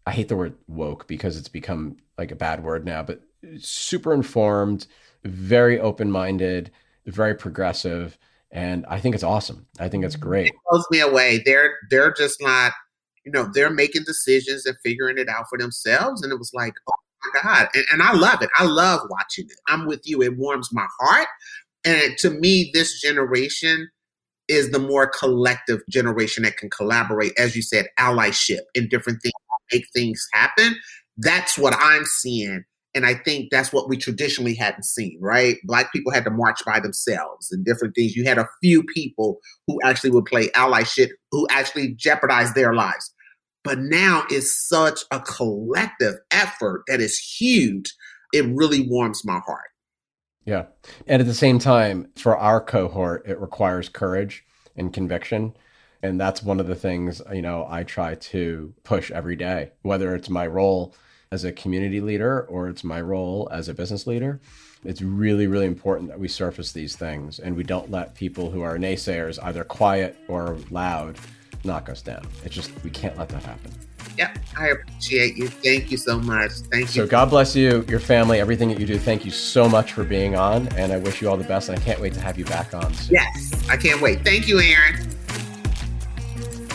[0.06, 3.20] I hate the word woke because it's become like a bad word now, but
[3.58, 4.86] super informed,
[5.24, 6.70] very open minded,
[7.04, 8.16] very progressive
[8.54, 9.66] and I think it's awesome.
[9.80, 10.46] I think it's great.
[10.46, 11.42] It blows me away.
[11.44, 12.72] They're they're just not,
[13.26, 16.22] you know, they're making decisions and figuring it out for themselves.
[16.22, 16.92] And it was like, oh
[17.34, 17.68] my god!
[17.74, 18.50] And, and I love it.
[18.56, 19.58] I love watching it.
[19.66, 20.22] I'm with you.
[20.22, 21.26] It warms my heart.
[21.84, 23.90] And to me, this generation
[24.46, 29.32] is the more collective generation that can collaborate, as you said, allyship in different things,
[29.72, 30.76] make things happen.
[31.16, 32.64] That's what I'm seeing
[32.94, 35.56] and I think that's what we traditionally hadn't seen, right?
[35.64, 38.14] Black people had to march by themselves and different things.
[38.14, 43.12] You had a few people who actually would play allyship, who actually jeopardized their lives.
[43.64, 47.92] But now it's such a collective effort that is huge.
[48.32, 49.70] It really warms my heart.
[50.44, 50.66] Yeah.
[51.06, 54.44] And at the same time, for our cohort, it requires courage
[54.76, 55.56] and conviction.
[56.02, 60.14] And that's one of the things, you know, I try to push every day, whether
[60.14, 60.94] it's my role
[61.34, 64.40] as a community leader or it's my role as a business leader.
[64.84, 68.62] It's really, really important that we surface these things and we don't let people who
[68.62, 71.18] are naysayers, either quiet or loud,
[71.64, 72.24] knock us down.
[72.44, 73.72] It's just, we can't let that happen.
[74.16, 75.48] Yep, I appreciate you.
[75.48, 76.52] Thank you so much.
[76.70, 77.02] Thank you.
[77.02, 78.96] So, God bless you, your family, everything that you do.
[78.96, 81.68] Thank you so much for being on, and I wish you all the best.
[81.68, 82.94] And I can't wait to have you back on.
[82.94, 83.14] Soon.
[83.14, 84.22] Yes, I can't wait.
[84.22, 85.08] Thank you, Aaron.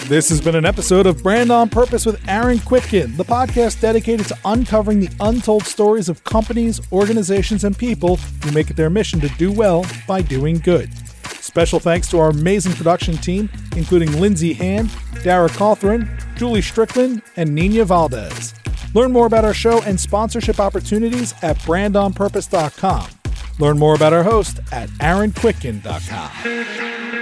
[0.09, 4.25] This has been an episode of Brand on Purpose with Aaron Kwittken, the podcast dedicated
[4.29, 9.19] to uncovering the untold stories of companies, organizations, and people who make it their mission
[9.19, 10.91] to do well by doing good.
[11.43, 14.89] Special thanks to our amazing production team, including Lindsay Hand,
[15.21, 18.55] Dara Cawthron, Julie Strickland, and Nina Valdez.
[18.95, 23.07] Learn more about our show and sponsorship opportunities at brandonpurpose.com.
[23.59, 27.18] Learn more about our host at aaronkwittken.com.